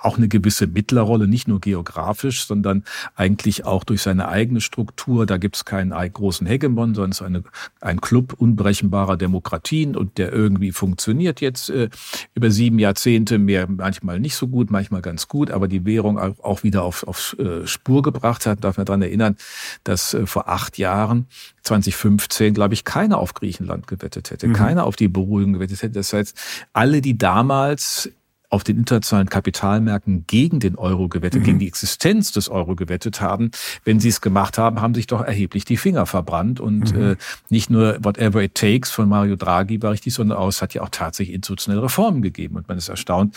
auch 0.00 0.16
eine 0.16 0.26
gewisse 0.26 0.66
Mittlerrolle, 0.66 1.28
nicht 1.28 1.46
nur 1.46 1.60
geografisch, 1.60 2.46
sondern 2.46 2.82
eigentlich 3.14 3.64
auch 3.64 3.84
durch 3.84 4.02
seine 4.02 4.26
eigene 4.26 4.60
Struktur. 4.60 5.24
Da 5.24 5.36
gibt 5.36 5.54
es 5.54 5.64
keinen 5.64 5.90
großen 5.90 6.48
Hegemon, 6.48 6.96
sondern 6.96 7.12
es 7.12 7.20
ist 7.20 7.26
eine, 7.26 7.44
ein 7.80 8.00
Club 8.00 8.32
unberechenbarer 8.38 9.16
Demokratien 9.16 9.94
und 9.94 10.18
der 10.18 10.32
irgendwie 10.32 10.72
funktioniert 10.72 11.40
jetzt 11.40 11.70
äh, 11.70 11.90
über 12.34 12.50
sieben 12.50 12.80
Jahrzehnte, 12.80 13.38
mehr 13.38 13.68
manchmal 13.68 14.18
nicht 14.18 14.34
so 14.34 14.48
gut, 14.48 14.72
manchmal 14.72 15.00
ganz 15.00 15.28
gut, 15.28 15.52
aber 15.52 15.68
die 15.68 15.84
Währung 15.84 16.18
auch 16.18 16.64
wieder 16.64 16.82
auf, 16.82 17.06
auf 17.06 17.36
äh, 17.38 17.68
Spur 17.68 18.02
gebracht 18.02 18.46
hat. 18.46 18.64
Darf 18.64 18.76
man 18.76 18.86
daran 18.86 19.02
erinnern, 19.02 19.36
dass 19.84 20.14
äh, 20.14 20.26
vor 20.26 20.48
acht 20.48 20.78
Jahren, 20.78 21.26
2015, 21.62 22.54
glaube 22.54 22.74
ich, 22.74 22.84
keiner 22.84 23.18
auf 23.18 23.34
Griechenland 23.34 23.86
gewettet 23.86 24.30
hätte, 24.30 24.48
mhm. 24.48 24.54
keiner 24.54 24.84
auf 24.84 24.96
die 24.96 25.08
Beruhigung 25.08 25.54
gewettet 25.54 25.82
hätte. 25.82 25.94
Das 25.94 26.12
heißt, 26.12 26.36
alle, 26.72 27.00
die 27.00 27.18
damals 27.18 28.10
auf 28.50 28.64
den 28.64 28.78
internationalen 28.78 29.28
Kapitalmärkten 29.28 30.26
gegen 30.26 30.58
den 30.58 30.74
Euro 30.74 31.08
gewettet, 31.08 31.42
mhm. 31.42 31.44
gegen 31.44 31.58
die 31.60 31.68
Existenz 31.68 32.32
des 32.32 32.48
Euro 32.48 32.74
gewettet 32.74 33.20
haben. 33.20 33.52
Wenn 33.84 34.00
sie 34.00 34.08
es 34.08 34.20
gemacht 34.20 34.58
haben, 34.58 34.80
haben 34.80 34.92
sich 34.94 35.06
doch 35.06 35.22
erheblich 35.22 35.64
die 35.64 35.76
Finger 35.76 36.04
verbrannt. 36.04 36.58
Und 36.58 36.94
mhm. 36.94 37.12
äh, 37.12 37.16
nicht 37.48 37.70
nur 37.70 37.98
Whatever 38.02 38.42
It 38.42 38.56
Takes 38.56 38.90
von 38.90 39.08
Mario 39.08 39.36
Draghi 39.36 39.80
war 39.80 39.92
richtig, 39.92 40.14
sondern 40.14 40.36
auch, 40.36 40.48
es 40.48 40.60
hat 40.60 40.74
ja 40.74 40.82
auch 40.82 40.88
tatsächlich 40.90 41.34
institutionelle 41.34 41.84
Reformen 41.84 42.22
gegeben. 42.22 42.56
Und 42.56 42.68
man 42.68 42.76
ist 42.76 42.88
erstaunt, 42.88 43.36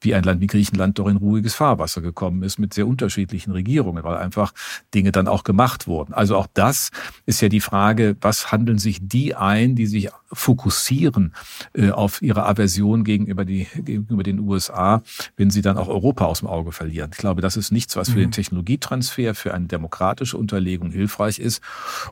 wie 0.00 0.14
ein 0.14 0.24
Land 0.24 0.40
wie 0.40 0.46
Griechenland 0.46 0.98
doch 0.98 1.08
in 1.08 1.16
ruhiges 1.16 1.54
Fahrwasser 1.54 2.00
gekommen 2.00 2.42
ist 2.42 2.58
mit 2.58 2.74
sehr 2.74 2.86
unterschiedlichen 2.86 3.52
Regierungen, 3.52 4.02
weil 4.04 4.16
einfach 4.16 4.52
Dinge 4.94 5.12
dann 5.12 5.28
auch 5.28 5.44
gemacht 5.44 5.86
wurden. 5.86 6.14
Also 6.14 6.36
auch 6.36 6.46
das 6.54 6.90
ist 7.26 7.40
ja 7.40 7.48
die 7.48 7.60
Frage, 7.60 8.16
was 8.20 8.52
handeln 8.52 8.78
sich 8.78 8.98
die 9.02 9.34
ein, 9.34 9.76
die 9.76 9.86
sich 9.86 10.10
fokussieren 10.32 11.34
äh, 11.72 11.90
auf 11.90 12.22
ihre 12.22 12.46
Aversion 12.46 13.04
gegenüber, 13.04 13.44
die, 13.44 13.66
gegenüber 13.74 14.22
den 14.22 14.40
USA, 14.40 15.02
wenn 15.36 15.50
sie 15.50 15.62
dann 15.62 15.76
auch 15.76 15.88
Europa 15.88 16.24
aus 16.26 16.40
dem 16.40 16.48
Auge 16.48 16.72
verlieren. 16.72 17.10
Ich 17.12 17.18
glaube, 17.18 17.42
das 17.42 17.56
ist 17.56 17.72
nichts, 17.72 17.96
was 17.96 18.10
für 18.10 18.16
mhm. 18.16 18.22
den 18.22 18.32
Technologietransfer, 18.32 19.34
für 19.34 19.54
eine 19.54 19.66
demokratische 19.66 20.36
Unterlegung 20.36 20.90
hilfreich 20.90 21.38
ist. 21.38 21.62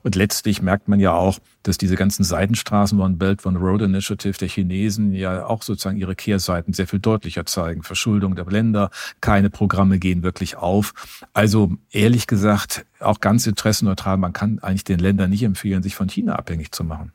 Und 0.02 0.16
letztlich 0.16 0.62
merkt 0.62 0.88
man 0.88 1.00
ja 1.00 1.12
auch, 1.12 1.38
dass 1.68 1.76
diese 1.76 1.96
ganzen 1.96 2.24
Seidenstraßen 2.24 2.98
One 2.98 3.16
Belt 3.16 3.44
One 3.44 3.58
Road 3.58 3.82
Initiative 3.82 4.38
der 4.38 4.48
Chinesen 4.48 5.12
ja 5.12 5.44
auch 5.44 5.62
sozusagen 5.62 5.98
ihre 5.98 6.16
Kehrseiten 6.16 6.72
sehr 6.72 6.86
viel 6.86 6.98
deutlicher 6.98 7.44
zeigen. 7.44 7.82
Verschuldung 7.82 8.34
der 8.34 8.46
Länder, 8.46 8.90
keine 9.20 9.50
Programme 9.50 9.98
gehen 9.98 10.22
wirklich 10.22 10.56
auf. 10.56 10.94
Also 11.34 11.72
ehrlich 11.90 12.26
gesagt, 12.26 12.86
auch 13.00 13.20
ganz 13.20 13.46
interessenneutral, 13.46 14.16
man 14.16 14.32
kann 14.32 14.60
eigentlich 14.60 14.84
den 14.84 14.98
Ländern 14.98 15.28
nicht 15.28 15.42
empfehlen, 15.42 15.82
sich 15.82 15.94
von 15.94 16.08
China 16.08 16.36
abhängig 16.36 16.72
zu 16.72 16.84
machen. 16.84 17.12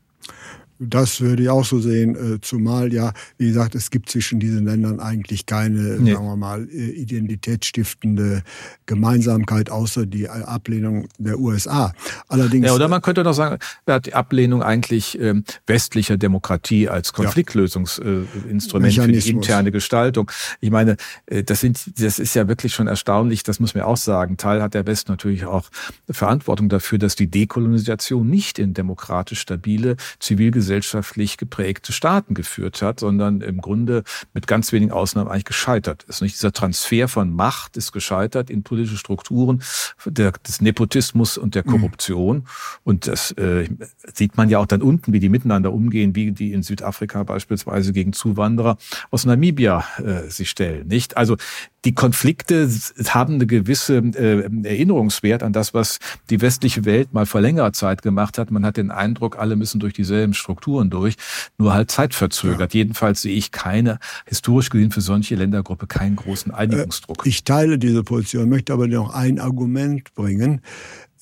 Das 0.79 1.21
würde 1.21 1.43
ich 1.43 1.49
auch 1.49 1.65
so 1.65 1.79
sehen, 1.79 2.15
äh, 2.15 2.41
zumal 2.41 2.91
ja, 2.93 3.13
wie 3.37 3.47
gesagt, 3.47 3.75
es 3.75 3.89
gibt 3.89 4.09
zwischen 4.09 4.39
diesen 4.39 4.65
Ländern 4.65 4.99
eigentlich 4.99 5.45
keine, 5.45 5.99
nee. 5.99 6.13
sagen 6.13 6.25
wir 6.25 6.35
mal, 6.35 6.67
äh, 6.69 6.89
identitätsstiftende 6.89 8.43
Gemeinsamkeit 8.85 9.69
außer 9.69 10.05
die 10.05 10.29
Ablehnung 10.29 11.07
der 11.17 11.39
USA. 11.39 11.93
Allerdings. 12.27 12.67
Ja, 12.67 12.73
oder 12.73 12.87
man 12.87 13.01
könnte 13.01 13.23
doch 13.23 13.33
sagen, 13.33 13.59
die 14.05 14.13
Ablehnung 14.13 14.63
eigentlich 14.63 15.19
ähm, 15.19 15.43
westlicher 15.67 16.17
Demokratie 16.17 16.89
als 16.89 17.13
Konfliktlösungsinstrument 17.13 18.93
ja. 18.93 19.03
für 19.03 19.11
die 19.11 19.29
interne 19.29 19.71
Gestaltung. 19.71 20.31
Ich 20.59 20.71
meine, 20.71 20.97
äh, 21.27 21.43
das 21.43 21.61
sind, 21.61 21.99
das 21.99 22.19
ist 22.19 22.33
ja 22.35 22.47
wirklich 22.47 22.73
schon 22.73 22.87
erstaunlich, 22.87 23.43
das 23.43 23.59
muss 23.59 23.75
man 23.75 23.83
auch 23.83 23.97
sagen. 23.97 24.37
Teil 24.37 24.61
hat 24.61 24.73
der 24.73 24.85
Westen 24.87 25.11
natürlich 25.11 25.45
auch 25.45 25.69
Verantwortung 26.09 26.67
dafür, 26.69 26.97
dass 26.97 27.15
die 27.15 27.27
Dekolonisation 27.27 28.27
nicht 28.27 28.59
in 28.59 28.73
demokratisch 28.73 29.39
stabile 29.39 29.95
Zivilgesellschaft 30.19 30.62
gesellschaftlich 30.63 31.35
geprägte 31.35 31.91
Staaten 31.91 32.35
geführt 32.35 32.81
hat, 32.81 33.01
sondern 33.01 33.41
im 33.41 33.59
Grunde 33.59 34.03
mit 34.33 34.47
ganz 34.47 34.71
wenigen 34.71 34.93
Ausnahmen 34.93 35.29
eigentlich 35.29 35.43
gescheitert 35.43 36.03
ist. 36.03 36.21
Nicht 36.21 36.35
dieser 36.35 36.53
Transfer 36.53 37.09
von 37.09 37.33
Macht 37.33 37.75
ist 37.75 37.91
gescheitert 37.91 38.49
in 38.49 38.63
politische 38.63 38.97
Strukturen 38.97 39.61
der, 40.05 40.31
des 40.31 40.61
Nepotismus 40.61 41.37
und 41.37 41.55
der 41.55 41.63
mhm. 41.65 41.71
Korruption. 41.71 42.37
Mhm. 42.37 42.43
Und 42.85 43.07
das 43.07 43.31
äh, 43.31 43.67
sieht 44.13 44.37
man 44.37 44.47
ja 44.49 44.59
auch 44.59 44.65
dann 44.65 44.81
unten, 44.81 45.11
wie 45.11 45.19
die 45.19 45.27
miteinander 45.27 45.73
umgehen, 45.73 46.15
wie 46.15 46.31
die 46.31 46.53
in 46.53 46.63
Südafrika 46.63 47.23
beispielsweise 47.23 47.91
gegen 47.91 48.13
Zuwanderer 48.13 48.77
aus 49.11 49.25
Namibia 49.25 49.83
äh, 49.97 50.29
sich 50.29 50.49
stellen. 50.49 50.87
Nicht? 50.87 51.17
Also 51.17 51.35
die 51.85 51.93
Konflikte 51.93 52.69
haben 53.09 53.35
eine 53.35 53.45
gewisse 53.45 53.97
äh, 53.97 54.49
Erinnerungswert 54.63 55.43
an 55.43 55.51
das, 55.51 55.73
was 55.73 55.99
die 56.29 56.41
westliche 56.41 56.85
Welt 56.85 57.13
mal 57.13 57.25
vor 57.25 57.41
längerer 57.41 57.73
Zeit 57.73 58.01
gemacht 58.01 58.37
hat. 58.37 58.51
Man 58.51 58.65
hat 58.65 58.77
den 58.77 58.91
Eindruck, 58.91 59.37
alle 59.37 59.55
müssen 59.55 59.79
durch 59.79 59.93
dieselben 59.93 60.33
Strukturen 60.33 60.89
durch, 60.89 61.15
nur 61.57 61.73
halt 61.73 61.91
zeitverzögert. 61.91 62.73
Ja. 62.73 62.79
Jedenfalls 62.79 63.21
sehe 63.21 63.35
ich 63.35 63.51
keine, 63.51 63.99
historisch 64.25 64.69
gesehen 64.69 64.91
für 64.91 65.01
solche 65.01 65.35
Ländergruppe 65.35 65.87
keinen 65.87 66.15
großen 66.15 66.51
äh, 66.51 66.55
Einigungsdruck. 66.55 67.25
Ich 67.25 67.43
teile 67.43 67.77
diese 67.77 68.03
Position, 68.03 68.49
möchte 68.49 68.71
aber 68.73 68.87
noch 68.87 69.13
ein 69.13 69.39
Argument 69.39 70.13
bringen 70.13 70.61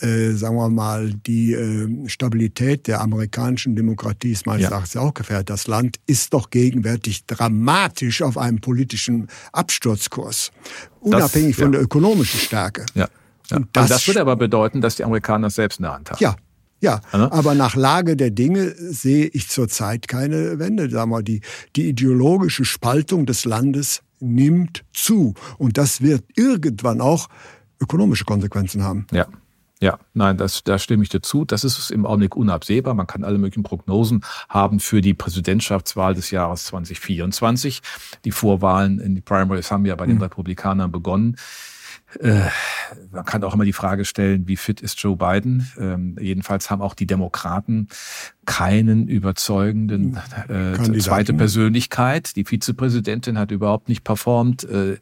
äh, 0.01 0.31
sagen 0.31 0.55
wir 0.55 0.69
mal, 0.69 1.13
die 1.13 1.53
äh, 1.53 2.07
Stabilität 2.07 2.87
der 2.87 3.01
amerikanischen 3.01 3.75
Demokratie 3.75 4.31
ist 4.31 4.45
meines 4.45 4.63
ja. 4.63 4.69
Erachtens 4.69 4.97
auch 4.97 5.13
gefährdet. 5.13 5.49
Das 5.49 5.67
Land 5.67 5.97
ist 6.07 6.33
doch 6.33 6.49
gegenwärtig 6.49 7.25
dramatisch 7.25 8.21
auf 8.21 8.37
einem 8.37 8.61
politischen 8.61 9.27
Absturzkurs, 9.53 10.51
unabhängig 10.99 11.55
das, 11.55 11.59
ja. 11.59 11.63
von 11.65 11.71
der 11.71 11.81
ökonomischen 11.81 12.39
Stärke. 12.39 12.85
Ja. 12.93 13.07
Ja. 13.49 13.57
Und 13.57 13.67
das, 13.73 13.89
das 13.89 14.07
würde 14.07 14.21
aber 14.21 14.35
bedeuten, 14.35 14.81
dass 14.81 14.95
die 14.95 15.03
Amerikaner 15.03 15.47
das 15.47 15.55
selbst 15.55 15.79
in 15.79 15.83
der 15.83 15.93
Hand 15.93 16.09
haben. 16.11 16.19
Ja, 16.19 16.35
ja, 16.79 16.99
aber 17.11 17.53
nach 17.53 17.75
Lage 17.75 18.17
der 18.17 18.31
Dinge 18.31 18.73
sehe 18.75 19.27
ich 19.27 19.49
zurzeit 19.49 20.07
keine 20.07 20.57
Wende. 20.57 20.89
Sagen 20.89 21.11
wir, 21.11 21.21
die, 21.21 21.41
die 21.75 21.89
ideologische 21.89 22.65
Spaltung 22.65 23.27
des 23.27 23.45
Landes 23.45 24.01
nimmt 24.19 24.83
zu. 24.91 25.35
Und 25.59 25.77
das 25.77 26.01
wird 26.01 26.23
irgendwann 26.35 26.99
auch 26.99 27.27
ökonomische 27.79 28.25
Konsequenzen 28.25 28.83
haben. 28.83 29.05
Ja. 29.11 29.27
Ja, 29.81 29.97
nein, 30.13 30.37
das, 30.37 30.63
da 30.63 30.77
stimme 30.77 31.01
ich 31.01 31.09
dir 31.09 31.21
zu. 31.21 31.43
Das 31.43 31.63
ist 31.63 31.89
im 31.89 32.05
Augenblick 32.05 32.35
unabsehbar. 32.35 32.93
Man 32.93 33.07
kann 33.07 33.23
alle 33.23 33.39
möglichen 33.39 33.63
Prognosen 33.63 34.23
haben 34.47 34.79
für 34.79 35.01
die 35.01 35.15
Präsidentschaftswahl 35.15 36.13
des 36.13 36.29
Jahres 36.29 36.65
2024. 36.65 37.81
Die 38.23 38.31
Vorwahlen 38.31 38.99
in 38.99 39.15
die 39.15 39.21
Primaries 39.21 39.71
haben 39.71 39.85
ja 39.87 39.95
bei 39.95 40.05
den 40.05 40.17
mhm. 40.17 40.23
Republikanern 40.23 40.91
begonnen. 40.91 41.35
Äh, 42.19 42.41
man 43.11 43.25
kann 43.25 43.43
auch 43.43 43.53
immer 43.53 43.65
die 43.65 43.73
Frage 43.73 44.05
stellen, 44.05 44.47
wie 44.47 44.57
fit 44.57 44.81
ist 44.81 45.01
Joe 45.01 45.15
Biden? 45.15 45.71
Ähm, 45.79 46.17
jedenfalls 46.19 46.69
haben 46.69 46.81
auch 46.81 46.93
die 46.93 47.07
Demokraten 47.07 47.87
keinen 48.45 49.07
überzeugenden 49.07 50.19
äh, 50.49 50.99
zweite 50.99 51.33
Persönlichkeit. 51.33 52.35
Die 52.35 52.45
Vizepräsidentin 52.45 53.39
hat 53.39 53.51
überhaupt 53.51 53.87
nicht 53.87 54.03
performt. 54.03 54.63
Äh, 54.63 54.97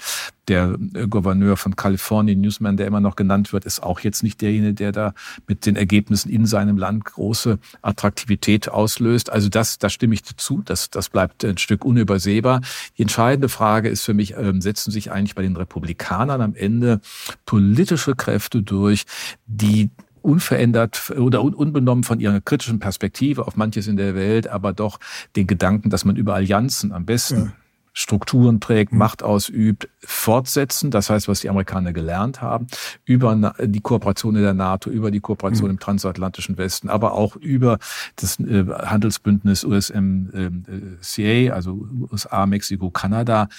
der 0.50 0.78
äh, 0.94 1.08
Gouverneur 1.08 1.56
von 1.56 1.76
Kalifornien, 1.76 2.42
Newsman, 2.42 2.78
der 2.78 2.88
immer 2.88 3.00
noch 3.00 3.16
genannt 3.16 3.54
wird, 3.54 3.66
ist 3.66 3.82
auch 3.82 4.00
jetzt 4.02 4.24
nicht 4.24 4.42
derjenige, 4.42 4.74
der 4.74 4.92
da 4.92 5.14
mit 5.48 5.66
den 5.66 5.76
Ergebnissen 5.76 6.30
in 6.30 6.46
seinem 6.46 6.78
Land 6.78 7.06
große 7.06 7.60
Attraktivität 7.82 8.70
auslöst. 8.70 9.32
Also 9.32 9.50
das, 9.50 9.78
da 9.78 9.90
stimme 9.90 10.16
ich 10.16 10.24
dazu. 10.24 10.62
Das, 10.66 10.90
das 10.90 11.10
bleibt 11.10 11.46
ein 11.46 11.58
Stück 11.58 11.86
unübersehbar. 11.86 12.62
Die 12.98 13.04
entscheidende 13.04 13.50
Frage 13.50 13.90
ist 13.90 14.04
für 14.04 14.14
mich, 14.14 14.36
ähm, 14.36 14.62
setzen 14.62 14.92
sich 14.92 15.12
eigentlich 15.12 15.36
bei 15.36 15.44
den 15.44 15.56
Republikanern 15.56 16.42
am 16.42 16.56
Ende 16.56 17.00
politische 17.46 18.16
Kräfte 18.16 18.62
durch, 18.64 19.06
die 19.46 19.90
unverändert 20.22 21.12
oder 21.18 21.42
unbenommen 21.42 22.04
von 22.04 22.20
ihrer 22.20 22.42
kritischen 22.42 22.80
Perspektive 22.80 23.48
auf 23.48 23.56
manches 23.56 23.88
in 23.88 23.96
der 23.96 24.16
Welt, 24.16 24.48
aber 24.48 24.74
doch 24.74 25.00
den 25.36 25.48
Gedanken, 25.48 25.90
dass 25.90 26.06
man 26.06 26.18
über 26.18 26.36
Allianzen 26.36 26.92
am 26.92 27.06
besten 27.06 27.38
ja. 27.38 27.52
Strukturen 28.00 28.62
trägt, 28.62 28.94
mhm. 28.94 28.98
Macht 28.98 29.24
ausübt, 29.24 29.90
fortsetzen. 30.00 30.90
Das 30.90 31.10
heißt, 31.10 31.28
was 31.28 31.42
die 31.42 31.50
Amerikaner 31.50 31.92
gelernt 31.92 32.42
haben, 32.42 32.68
über 33.04 33.54
die 33.60 33.82
Kooperation 33.82 34.38
in 34.38 34.42
der 34.42 34.54
NATO, 34.54 34.90
über 34.90 35.12
die 35.12 35.20
Kooperation 35.20 35.68
mhm. 35.68 35.76
im 35.76 35.80
transatlantischen 35.80 36.58
Westen, 36.58 36.90
aber 36.90 37.14
auch 37.14 37.36
über 37.36 37.78
das 38.16 38.40
äh, 38.40 38.66
Handelsbündnis 38.68 39.66
USMCA, 39.66 41.54
also 41.54 41.88
USA, 42.10 42.46
Mexiko, 42.46 42.90
Kanada 42.90 43.50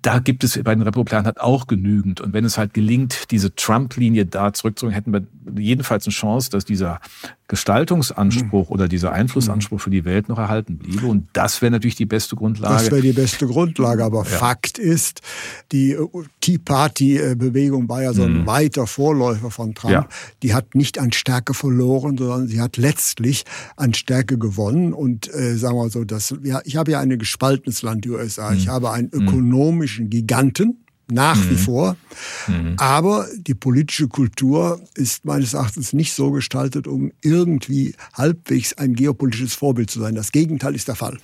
da 0.00 0.20
gibt 0.20 0.42
es 0.42 0.58
bei 0.62 0.74
den 0.74 0.82
Republikanern 0.82 1.26
halt 1.26 1.40
auch 1.40 1.66
genügend. 1.66 2.20
Und 2.20 2.32
wenn 2.32 2.44
es 2.44 2.56
halt 2.56 2.72
gelingt, 2.72 3.30
diese 3.30 3.54
Trump-Linie 3.54 4.24
da 4.24 4.52
zurückzubringen, 4.52 4.94
hätten 4.94 5.12
wir 5.12 5.22
jedenfalls 5.62 6.06
eine 6.06 6.12
Chance, 6.12 6.50
dass 6.50 6.64
dieser 6.64 7.00
Gestaltungsanspruch 7.52 8.70
mhm. 8.70 8.72
oder 8.74 8.88
dieser 8.88 9.12
Einflussanspruch 9.12 9.78
für 9.78 9.90
die 9.90 10.06
Welt 10.06 10.30
noch 10.30 10.38
erhalten 10.38 10.78
bliebe. 10.78 11.06
Und 11.06 11.28
das 11.34 11.60
wäre 11.60 11.70
natürlich 11.70 11.96
die 11.96 12.06
beste 12.06 12.34
Grundlage. 12.34 12.74
Das 12.74 12.90
wäre 12.90 13.02
die 13.02 13.12
beste 13.12 13.46
Grundlage. 13.46 14.02
Aber 14.04 14.20
ja. 14.20 14.24
Fakt 14.24 14.78
ist, 14.78 15.20
die 15.70 15.92
äh, 15.92 16.08
Tea 16.40 16.56
Party-Bewegung 16.56 17.90
war 17.90 18.02
ja 18.02 18.14
so 18.14 18.22
ein 18.22 18.38
mhm. 18.42 18.46
weiter 18.46 18.86
Vorläufer 18.86 19.50
von 19.50 19.74
Trump. 19.74 19.92
Ja. 19.92 20.08
Die 20.42 20.54
hat 20.54 20.74
nicht 20.74 20.98
an 20.98 21.12
Stärke 21.12 21.52
verloren, 21.52 22.16
sondern 22.16 22.48
sie 22.48 22.58
hat 22.58 22.78
letztlich 22.78 23.44
an 23.76 23.92
Stärke 23.92 24.38
gewonnen. 24.38 24.94
Und 24.94 25.28
äh, 25.34 25.56
sagen 25.56 25.76
wir 25.76 25.82
mal 25.82 25.90
so, 25.90 26.04
das, 26.04 26.34
ja, 26.42 26.62
ich 26.64 26.76
habe 26.76 26.92
ja 26.92 27.00
ein 27.00 27.18
gespaltenes 27.18 27.82
Land, 27.82 28.06
die 28.06 28.10
USA. 28.10 28.52
Mhm. 28.52 28.56
Ich 28.56 28.68
habe 28.68 28.92
einen 28.92 29.10
mhm. 29.12 29.26
Ökonomischen 29.82 30.10
Giganten 30.10 30.84
nach 31.10 31.36
mhm. 31.36 31.50
wie 31.50 31.56
vor. 31.56 31.96
Mhm. 32.46 32.74
Aber 32.78 33.26
die 33.36 33.54
politische 33.54 34.08
Kultur 34.08 34.80
ist 34.94 35.24
meines 35.24 35.54
Erachtens 35.54 35.92
nicht 35.92 36.14
so 36.14 36.30
gestaltet, 36.30 36.86
um 36.86 37.12
irgendwie 37.22 37.94
halbwegs 38.14 38.74
ein 38.74 38.94
geopolitisches 38.94 39.54
Vorbild 39.54 39.90
zu 39.90 40.00
sein. 40.00 40.14
Das 40.14 40.32
Gegenteil 40.32 40.74
ist 40.74 40.88
der 40.88 40.94
Fall. 40.94 41.18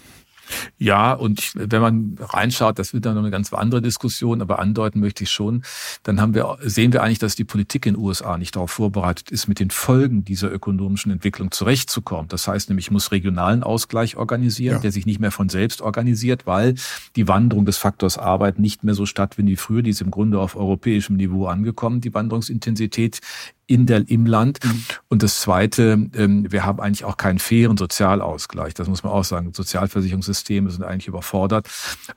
Ja, 0.79 1.13
und 1.13 1.41
ich, 1.41 1.53
wenn 1.55 1.83
man 1.83 2.17
reinschaut, 2.21 2.79
das 2.79 2.95
wird 2.95 3.07
dann 3.07 3.15
noch 3.15 3.23
eine 3.23 3.31
ganz 3.31 3.53
andere 3.53 3.83
Diskussion, 3.83 4.41
aber 4.41 4.59
andeuten 4.59 5.01
möchte 5.01 5.25
ich 5.25 5.31
schon, 5.31 5.63
dann 6.03 6.21
haben 6.21 6.35
wir, 6.35 6.59
sehen 6.63 6.93
wir 6.93 7.03
eigentlich, 7.03 7.19
dass 7.19 7.35
die 7.35 7.45
Politik 7.45 7.87
in 7.87 7.95
den 7.95 8.03
USA 8.03 8.39
nicht 8.39 8.57
darauf 8.57 8.71
vorbereitet 8.71 9.31
ist, 9.31 9.49
mit 9.49 9.61
den 9.61 9.71
Folgen 9.71 10.25
dieser 10.25 10.53
ökonomischen 10.53 11.13
Entwicklung 11.13 11.51
zurechtzukommen. 11.51 12.29
Das 12.29 12.47
heißt 12.47 12.69
nämlich, 12.69 12.87
ich 12.87 12.91
muss 12.91 13.13
regionalen 13.13 13.63
Ausgleich 13.63 14.17
organisieren, 14.17 14.77
ja. 14.77 14.81
der 14.81 14.93
sich 14.93 15.07
nicht 15.07 15.21
mehr 15.21 15.31
von 15.31 15.49
selbst 15.49 15.83
organisiert, 15.83 16.47
weil 16.47 16.75
die 17.17 17.29
Wanderung 17.29 17.65
des 17.65 17.77
Faktors 17.77 18.19
Arbeit 18.19 18.59
nicht 18.59 18.85
mehr 18.85 18.95
so 18.95 19.07
stattfindet 19.07 19.53
wie 19.53 19.57
früher. 19.57 19.83
Die 19.83 19.91
ist 19.91 20.01
im 20.01 20.11
Grunde 20.11 20.41
auf 20.41 20.57
europäischem 20.57 21.17
Niveau 21.17 21.47
angekommen, 21.47 22.01
die 22.01 22.15
Wanderungsintensität 22.15 23.21
in 23.69 23.87
der, 23.87 24.09
im 24.09 24.27
Land. 24.27 24.59
Mhm. 24.65 24.85
Und 25.09 25.23
das 25.23 25.41
Zweite, 25.41 26.09
ähm, 26.15 26.51
wir 26.51 26.65
haben 26.65 26.81
eigentlich 26.81 27.05
auch 27.05 27.19
keinen 27.19 27.39
fairen 27.39 27.77
Sozialausgleich. 27.77 28.75
Das 28.75 28.89
muss 28.89 29.05
man 29.05 29.13
auch 29.13 29.25
sagen. 29.25 29.53
Sozialversicherungssysteme 29.53 30.71
sind 30.71 30.83
eigentlich 30.83 31.07
überfordert. 31.07 31.69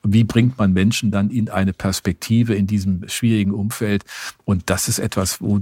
Wie 0.02 0.24
bringt 0.24 0.58
man 0.58 0.72
Menschen 0.72 1.12
dann 1.12 1.30
in 1.30 1.50
eine 1.50 1.74
Perspektive 1.74 2.56
in 2.56 2.68
diesem 2.68 3.08
schwierigen 3.08 3.52
Umfeld? 3.52 4.06
Und 4.46 4.70
das 4.70 4.88
ist 4.88 5.00
etwas, 5.00 5.42
wo 5.42 5.60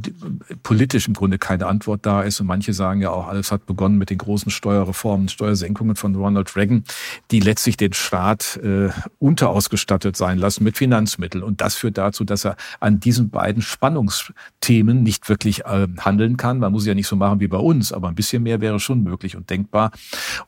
politisch 0.62 1.08
im 1.08 1.16
Grunde 1.16 1.40
keine 1.40 1.66
Antwort 1.66 2.06
da 2.06 2.22
ist. 2.22 2.40
Und 2.40 2.48
manche 2.48 2.74
sagen 2.74 3.02
ja 3.02 3.10
auch, 3.10 3.28
alles 3.28 3.52
hat 3.52 3.66
begonnen 3.66 3.98
mit 3.98 4.12
den 4.12 4.20
großen 4.20 4.52
Steuerreformen, 4.52 5.28
Steuersenkungen 5.28 5.96
von 5.96 6.16
Ronald 6.16 6.56
Reagan, 6.56 6.84
die 7.32 7.40
letztlich 7.40 7.78
den 7.78 7.94
Staat 7.94 8.58
äh, 8.58 8.90
unterausgestattet 9.18 10.16
sein 10.16 10.38
lassen 10.38 10.64
mit 10.64 10.78
Finanzmitteln. 10.78 11.44
Und 11.44 11.62
das 11.62 11.76
führt 11.76 11.98
dazu, 11.98 12.24
dass 12.24 12.46
er 12.46 12.58
an 12.80 13.00
diesen 13.00 13.32
beiden 13.32 13.64
Spannungsthemen 13.64 15.02
nicht 15.02 15.30
wirklich 15.30 15.66
äh, 15.66 15.79
handeln 16.00 16.38
kann. 16.38 16.60
Man 16.60 16.72
muss 16.72 16.84
es 16.84 16.88
ja 16.88 16.94
nicht 16.94 17.08
so 17.08 17.16
machen 17.16 17.40
wie 17.40 17.48
bei 17.48 17.58
uns, 17.58 17.92
aber 17.94 18.08
ein 18.08 18.16
bisschen 18.16 18.44
mehr 18.44 18.62
wäre 18.62 18.80
schon 18.80 19.04
möglich 19.04 19.36
und 19.36 19.50
denkbar. 19.50 19.92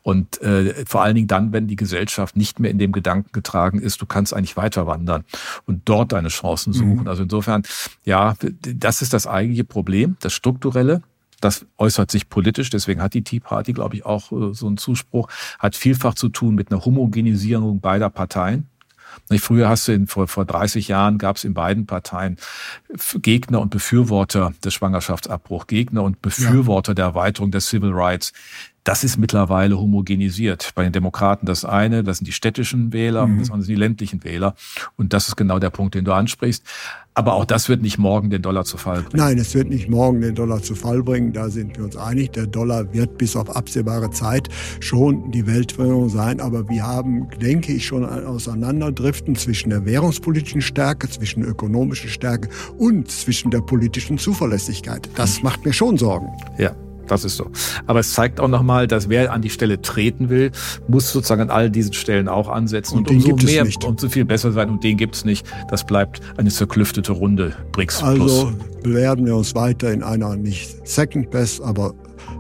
Und 0.02 0.42
äh, 0.42 0.86
vor 0.86 1.02
allen 1.04 1.16
Dingen 1.16 1.28
dann, 1.28 1.54
wenn 1.54 1.68
die 1.68 1.76
Gesellschaft 1.76 2.36
nicht 2.36 2.60
mehr 2.60 2.72
in 2.72 2.78
dem 2.78 2.92
Gedanken 2.92 3.32
getragen 3.32 3.80
ist, 3.80 4.02
du 4.02 4.06
kannst 4.06 4.34
eigentlich 4.34 4.58
weiter 4.58 4.88
wandern 4.88 5.24
und 5.66 5.82
dort 5.86 6.12
deine 6.12 6.30
Chancen 6.30 6.74
suchen. 6.74 7.02
Mhm. 7.02 7.08
Also 7.08 7.24
insofern, 7.24 7.64
ja, 8.04 8.36
das 8.62 9.02
ist 9.02 9.14
das 9.14 9.28
eigentliche 9.28 9.64
Problem, 9.64 10.18
das 10.20 10.34
strukturelle. 10.34 11.02
Das 11.42 11.66
äußert 11.78 12.12
sich 12.12 12.30
politisch, 12.30 12.70
deswegen 12.70 13.02
hat 13.02 13.16
die 13.16 13.24
Tea 13.24 13.40
Party, 13.40 13.74
glaube 13.74 13.96
ich, 13.96 14.06
auch 14.06 14.32
äh, 14.32 14.54
so 14.54 14.68
einen 14.68 14.78
Zuspruch, 14.78 15.28
hat 15.58 15.76
vielfach 15.76 16.14
zu 16.14 16.30
tun 16.30 16.54
mit 16.56 16.72
einer 16.72 16.86
Homogenisierung 16.86 17.82
beider 17.82 18.10
Parteien. 18.10 18.68
Früher 19.40 19.70
hast 19.70 19.88
du 19.88 19.94
in, 19.94 20.08
vor, 20.08 20.28
vor 20.28 20.46
30 20.46 20.88
Jahren 20.88 21.18
gab 21.18 21.38
es 21.38 21.44
in 21.44 21.54
beiden 21.54 21.86
Parteien 21.86 22.38
Gegner 23.22 23.62
und 23.62 23.70
Befürworter 23.70 24.54
des 24.64 24.74
Schwangerschaftsabbruchs, 24.74 25.68
Gegner 25.68 26.04
und 26.04 26.22
Befürworter 26.22 26.92
ja. 26.92 26.96
der 26.96 27.06
Erweiterung 27.06 27.52
der 27.52 27.62
Civil 27.62 27.92
Rights. 27.94 28.34
Das 28.84 29.04
ist 29.04 29.18
mittlerweile 29.18 29.80
homogenisiert. 29.80 30.72
Bei 30.74 30.84
den 30.84 30.92
Demokraten 30.92 31.46
das 31.46 31.66
eine, 31.66 32.04
das 32.04 32.18
sind 32.18 32.28
die 32.28 32.32
städtischen 32.32 32.94
Wähler, 32.94 33.28
mhm. 33.28 33.40
das 33.40 33.50
andere 33.50 33.66
sind 33.66 33.76
die 33.76 33.80
ländlichen 33.80 34.24
Wähler. 34.24 34.56
Und 34.98 35.14
das 35.14 35.28
ist 35.28 35.36
genau 35.36 35.60
der 35.60 35.70
Punkt, 35.70 35.94
den 35.94 36.06
du 36.06 36.14
ansprichst. 36.14 36.64
Aber 37.14 37.34
auch 37.34 37.46
das 37.46 37.68
wird 37.68 37.82
nicht 37.82 37.98
morgen 37.98 38.30
den 38.30 38.42
Dollar 38.42 38.64
zu 38.64 38.78
Fall 38.78 39.02
bringen. 39.02 39.18
Nein, 39.18 39.38
es 39.38 39.54
wird 39.54 39.70
nicht 39.70 39.90
morgen 39.90 40.22
den 40.22 40.34
Dollar 40.34 40.62
zu 40.64 40.76
Fall 40.76 41.04
bringen. 41.04 41.34
Da 41.34 41.50
sind 41.50 41.78
wir 41.78 41.84
uns 41.84 41.98
einig. 41.98 42.32
Der 42.32 42.48
Dollar 42.48 42.94
wird 42.94 43.18
bis 43.18 43.36
auf 43.36 43.54
absehbare 43.54 44.12
Zeit 44.12 44.48
schon 44.80 45.30
die 45.32 45.46
Weltwährung 45.46 46.08
sein. 46.08 46.40
Aber 46.40 46.70
wir 46.70 46.88
haben, 46.88 47.28
denke 47.42 47.74
ich, 47.74 47.86
schon 47.86 48.06
ein 48.06 48.26
Auseinanderdriften 48.26 49.36
zwischen 49.36 49.72
der 49.72 49.86
währungspolitischen 49.86 50.62
Stärke, 50.62 51.10
zwischen 51.10 51.42
der 51.42 51.52
ökonomischen 51.52 52.10
Stärke 52.10 52.50
und 52.78 53.12
zwischen 53.12 53.52
der 53.52 53.60
politischen 53.60 54.18
Zuverlässigkeit. 54.18 55.10
Das 55.16 55.44
macht 55.44 55.66
mir 55.66 55.74
schon 55.74 55.98
Sorgen. 55.98 56.30
Ja. 56.58 56.74
Das 57.12 57.26
ist 57.26 57.36
so. 57.36 57.52
Aber 57.88 58.00
es 58.00 58.14
zeigt 58.14 58.40
auch 58.40 58.48
nochmal, 58.48 58.88
dass 58.88 59.10
wer 59.10 59.34
an 59.34 59.42
die 59.42 59.50
Stelle 59.50 59.82
treten 59.82 60.30
will, 60.30 60.50
muss 60.88 61.12
sozusagen 61.12 61.42
an 61.42 61.50
all 61.50 61.70
diesen 61.70 61.92
Stellen 61.92 62.30
auch 62.30 62.48
ansetzen. 62.48 63.00
Und, 63.00 63.10
und 63.10 63.26
umso 63.26 63.46
mehr, 63.46 63.68
umso 63.86 64.08
viel 64.08 64.24
besser 64.24 64.54
sein. 64.54 64.70
Und 64.70 64.82
den 64.86 64.96
gibt 64.96 65.16
es 65.16 65.26
nicht. 65.26 65.46
Das 65.70 65.86
bleibt 65.86 66.22
eine 66.38 66.50
zerklüftete 66.50 67.12
Runde 67.12 67.54
BRICS 67.74 68.02
Also 68.02 68.54
werden 68.84 69.26
wir 69.26 69.36
uns 69.36 69.54
weiter 69.56 69.92
in 69.92 70.04
einer 70.04 70.38
nicht 70.38 70.88
Second 70.88 71.30
Best, 71.32 71.62
aber 71.62 71.94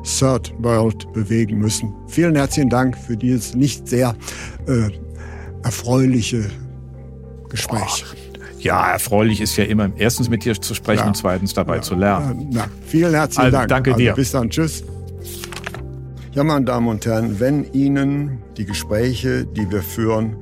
Third 0.05 0.53
World 0.59 1.11
bewegen 1.11 1.59
müssen. 1.59 1.93
Vielen 2.07 2.37
herzlichen 2.37 2.69
Dank 2.69 2.97
für 2.97 3.17
dieses 3.17 3.53
nicht 3.53 3.89
sehr 3.89 4.15
äh, 4.67 4.89
erfreuliche 5.63 6.49
Gespräch. 7.49 8.05
Boah. 8.05 8.20
Ja, 8.61 8.91
erfreulich 8.91 9.41
ist 9.41 9.57
ja 9.57 9.63
immer 9.63 9.89
erstens 9.97 10.29
mit 10.29 10.45
dir 10.45 10.53
zu 10.53 10.75
sprechen 10.75 11.01
ja. 11.01 11.07
und 11.07 11.17
zweitens 11.17 11.53
dabei 11.53 11.77
ja. 11.77 11.81
zu 11.81 11.95
lernen. 11.95 12.49
Na, 12.51 12.65
vielen 12.85 13.13
herzlichen 13.13 13.45
also, 13.45 13.57
Dank. 13.57 13.69
Danke 13.69 13.93
dir. 13.95 14.11
Also, 14.11 14.21
bis 14.21 14.31
dann. 14.31 14.49
Tschüss. 14.49 14.83
Ja, 16.33 16.43
meine 16.43 16.65
Damen 16.65 16.87
und 16.87 17.05
Herren, 17.05 17.39
wenn 17.39 17.65
Ihnen 17.73 18.37
die 18.57 18.65
Gespräche, 18.65 19.45
die 19.45 19.69
wir 19.69 19.81
führen 19.81 20.37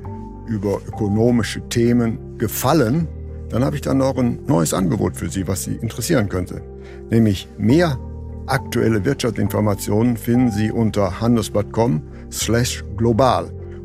über 0.47 0.81
ökonomische 0.87 1.61
Themen 1.69 2.37
gefallen, 2.37 3.07
dann 3.49 3.63
habe 3.63 3.75
ich 3.75 3.81
dann 3.81 3.97
noch 3.97 4.17
ein 4.17 4.39
neues 4.45 4.73
Angebot 4.73 5.15
für 5.15 5.29
Sie, 5.29 5.47
was 5.47 5.63
Sie 5.63 5.75
interessieren 5.75 6.27
könnte. 6.29 6.61
Nämlich 7.09 7.47
mehr 7.57 7.97
aktuelle 8.47 9.03
Wirtschaftsinformationen 9.05 10.17
finden 10.17 10.51
Sie 10.51 10.71
unter 10.71 11.21
handelsblatt.com 11.21 12.03
slash 12.31 12.83
global 12.97 13.49